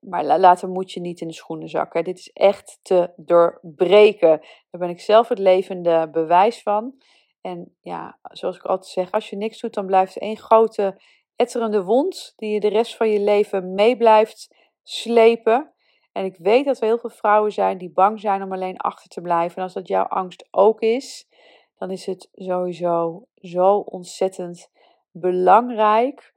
Maar 0.00 0.38
later 0.38 0.68
moet 0.68 0.92
je 0.92 1.00
niet 1.00 1.20
in 1.20 1.28
de 1.28 1.34
schoenen 1.34 1.68
zakken. 1.68 2.04
Dit 2.04 2.18
is 2.18 2.30
echt 2.32 2.78
te 2.82 3.12
doorbreken. 3.16 4.40
Daar 4.70 4.80
ben 4.80 4.88
ik 4.88 5.00
zelf 5.00 5.28
het 5.28 5.38
levende 5.38 6.08
bewijs 6.12 6.62
van. 6.62 6.94
En 7.40 7.76
ja, 7.80 8.18
zoals 8.22 8.56
ik 8.56 8.62
altijd 8.62 8.92
zeg, 8.92 9.10
als 9.10 9.30
je 9.30 9.36
niks 9.36 9.60
doet, 9.60 9.74
dan 9.74 9.86
blijft 9.86 10.18
één 10.18 10.36
grote 10.36 11.00
etterende 11.36 11.82
wond 11.82 12.32
die 12.36 12.50
je 12.50 12.60
de 12.60 12.68
rest 12.68 12.96
van 12.96 13.08
je 13.08 13.20
leven 13.20 13.74
mee 13.74 13.96
blijft 13.96 14.57
slepen. 14.88 15.72
En 16.12 16.24
ik 16.24 16.36
weet 16.36 16.64
dat 16.64 16.80
er 16.80 16.86
heel 16.86 16.98
veel 16.98 17.10
vrouwen 17.10 17.52
zijn 17.52 17.78
die 17.78 17.90
bang 17.90 18.20
zijn 18.20 18.42
om 18.42 18.52
alleen 18.52 18.76
achter 18.76 19.08
te 19.08 19.20
blijven. 19.20 19.56
En 19.56 19.62
als 19.62 19.72
dat 19.72 19.88
jouw 19.88 20.04
angst 20.04 20.48
ook 20.50 20.80
is, 20.80 21.28
dan 21.76 21.90
is 21.90 22.06
het 22.06 22.28
sowieso 22.32 23.26
zo 23.34 23.76
ontzettend 23.76 24.70
belangrijk 25.10 26.32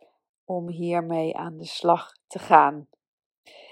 om 0.46 0.70
hiermee 0.70 1.38
aan 1.38 1.58
de 1.58 1.66
slag 1.66 2.12
te 2.28 2.40
gaan. 2.40 2.88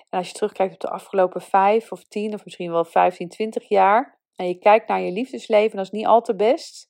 En 0.09 0.17
als 0.17 0.27
je 0.27 0.33
terugkijkt 0.33 0.73
op 0.73 0.79
de 0.79 0.89
afgelopen 0.89 1.41
vijf 1.41 1.91
of 1.91 2.03
tien 2.03 2.33
of 2.33 2.45
misschien 2.45 2.71
wel 2.71 2.85
15, 2.85 3.29
20 3.29 3.67
jaar. 3.67 4.19
En 4.35 4.47
je 4.47 4.57
kijkt 4.57 4.87
naar 4.87 5.01
je 5.01 5.11
liefdesleven, 5.11 5.77
dat 5.77 5.85
is 5.85 5.91
niet 5.91 6.05
al 6.05 6.21
te 6.21 6.35
best. 6.35 6.89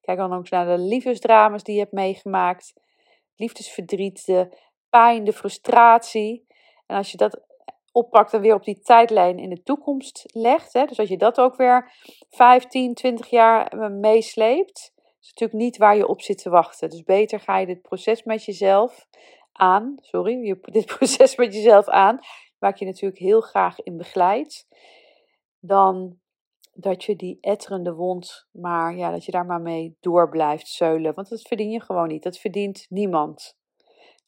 Kijk 0.00 0.18
dan 0.18 0.32
ook 0.32 0.50
naar 0.50 0.76
de 0.76 0.82
liefdesdramas 0.82 1.62
die 1.62 1.74
je 1.74 1.80
hebt 1.80 1.92
meegemaakt. 1.92 2.72
Liefdesverdriet, 3.36 4.26
de 4.26 4.58
pijn, 4.88 5.24
de 5.24 5.32
frustratie. 5.32 6.46
En 6.90 6.96
als 6.96 7.10
je 7.10 7.16
dat 7.16 7.40
oppakt 7.92 8.32
en 8.32 8.40
weer 8.40 8.54
op 8.54 8.64
die 8.64 8.80
tijdlijn 8.80 9.38
in 9.38 9.50
de 9.50 9.62
toekomst 9.62 10.24
legt. 10.26 10.72
Hè, 10.72 10.84
dus 10.84 10.98
als 10.98 11.08
je 11.08 11.16
dat 11.16 11.40
ook 11.40 11.56
weer 11.56 11.92
15, 12.30 12.94
20 12.94 13.30
jaar 13.30 13.66
eh, 13.66 13.90
meesleept. 13.90 14.92
is 15.20 15.28
natuurlijk 15.28 15.60
niet 15.60 15.76
waar 15.76 15.96
je 15.96 16.08
op 16.08 16.20
zit 16.20 16.42
te 16.42 16.50
wachten. 16.50 16.90
Dus 16.90 17.02
beter 17.02 17.40
ga 17.40 17.58
je 17.58 17.66
dit 17.66 17.82
proces 17.82 18.22
met 18.22 18.44
jezelf 18.44 19.06
aan. 19.52 19.94
Sorry, 20.00 20.46
je, 20.46 20.58
dit 20.72 20.86
proces 20.86 21.36
met 21.36 21.54
jezelf 21.54 21.88
aan 21.88 22.18
waar 22.58 22.74
je 22.78 22.84
natuurlijk 22.84 23.20
heel 23.20 23.40
graag 23.40 23.80
in 23.80 23.96
begeleid, 23.96 24.66
dan 25.60 26.18
dat 26.72 27.04
je 27.04 27.16
die 27.16 27.38
etterende 27.40 27.92
wond, 27.92 28.46
maar 28.52 28.96
ja, 28.96 29.10
dat 29.10 29.24
je 29.24 29.32
daar 29.32 29.46
maar 29.46 29.60
mee 29.60 29.96
door 30.00 30.28
blijft 30.28 30.68
zeulen. 30.68 31.14
Want 31.14 31.28
dat 31.28 31.42
verdien 31.42 31.70
je 31.70 31.80
gewoon 31.80 32.08
niet. 32.08 32.22
Dat 32.22 32.38
verdient 32.38 32.86
niemand. 32.88 33.58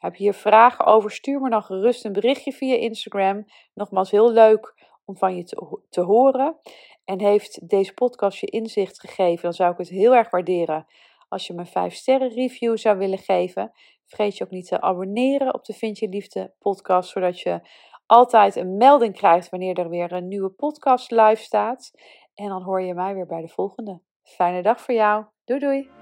Heb 0.03 0.15
je 0.15 0.23
hier 0.23 0.35
vragen 0.35 0.85
over? 0.85 1.11
Stuur 1.11 1.41
me 1.41 1.51
dan 1.51 1.62
gerust 1.62 2.05
een 2.05 2.12
berichtje 2.12 2.53
via 2.53 2.77
Instagram. 2.77 3.45
Nogmaals, 3.75 4.11
heel 4.11 4.33
leuk 4.33 4.75
om 5.05 5.17
van 5.17 5.37
je 5.37 5.45
te, 5.45 5.79
te 5.88 6.01
horen. 6.01 6.57
En 7.05 7.21
heeft 7.21 7.69
deze 7.69 7.95
podcast 7.95 8.38
je 8.38 8.47
inzicht 8.47 9.01
gegeven, 9.01 9.43
dan 9.43 9.53
zou 9.53 9.73
ik 9.73 9.79
het 9.79 9.88
heel 9.88 10.15
erg 10.15 10.31
waarderen 10.31 10.87
als 11.29 11.47
je 11.47 11.55
me 11.55 11.65
5 11.65 11.95
sterren 11.95 12.29
review 12.29 12.77
zou 12.77 12.99
willen 12.99 13.19
geven. 13.19 13.73
Vergeet 14.07 14.37
je 14.37 14.45
ook 14.45 14.51
niet 14.51 14.69
te 14.69 14.81
abonneren 14.81 15.55
op 15.55 15.65
de 15.65 15.73
Vind 15.73 15.99
Je 15.99 16.09
Liefde 16.09 16.55
podcast, 16.59 17.11
zodat 17.11 17.41
je 17.41 17.61
altijd 18.07 18.57
een 18.57 18.77
melding 18.77 19.15
krijgt 19.15 19.49
wanneer 19.49 19.79
er 19.79 19.88
weer 19.88 20.12
een 20.12 20.29
nieuwe 20.29 20.51
podcast 20.51 21.11
live 21.11 21.43
staat. 21.43 21.93
En 22.35 22.49
dan 22.49 22.62
hoor 22.62 22.83
je 22.83 22.95
mij 22.95 23.15
weer 23.15 23.27
bij 23.27 23.41
de 23.41 23.49
volgende. 23.49 24.01
Fijne 24.23 24.62
dag 24.62 24.81
voor 24.81 24.95
jou. 24.95 25.25
Doei 25.45 25.61
doei. 25.61 26.02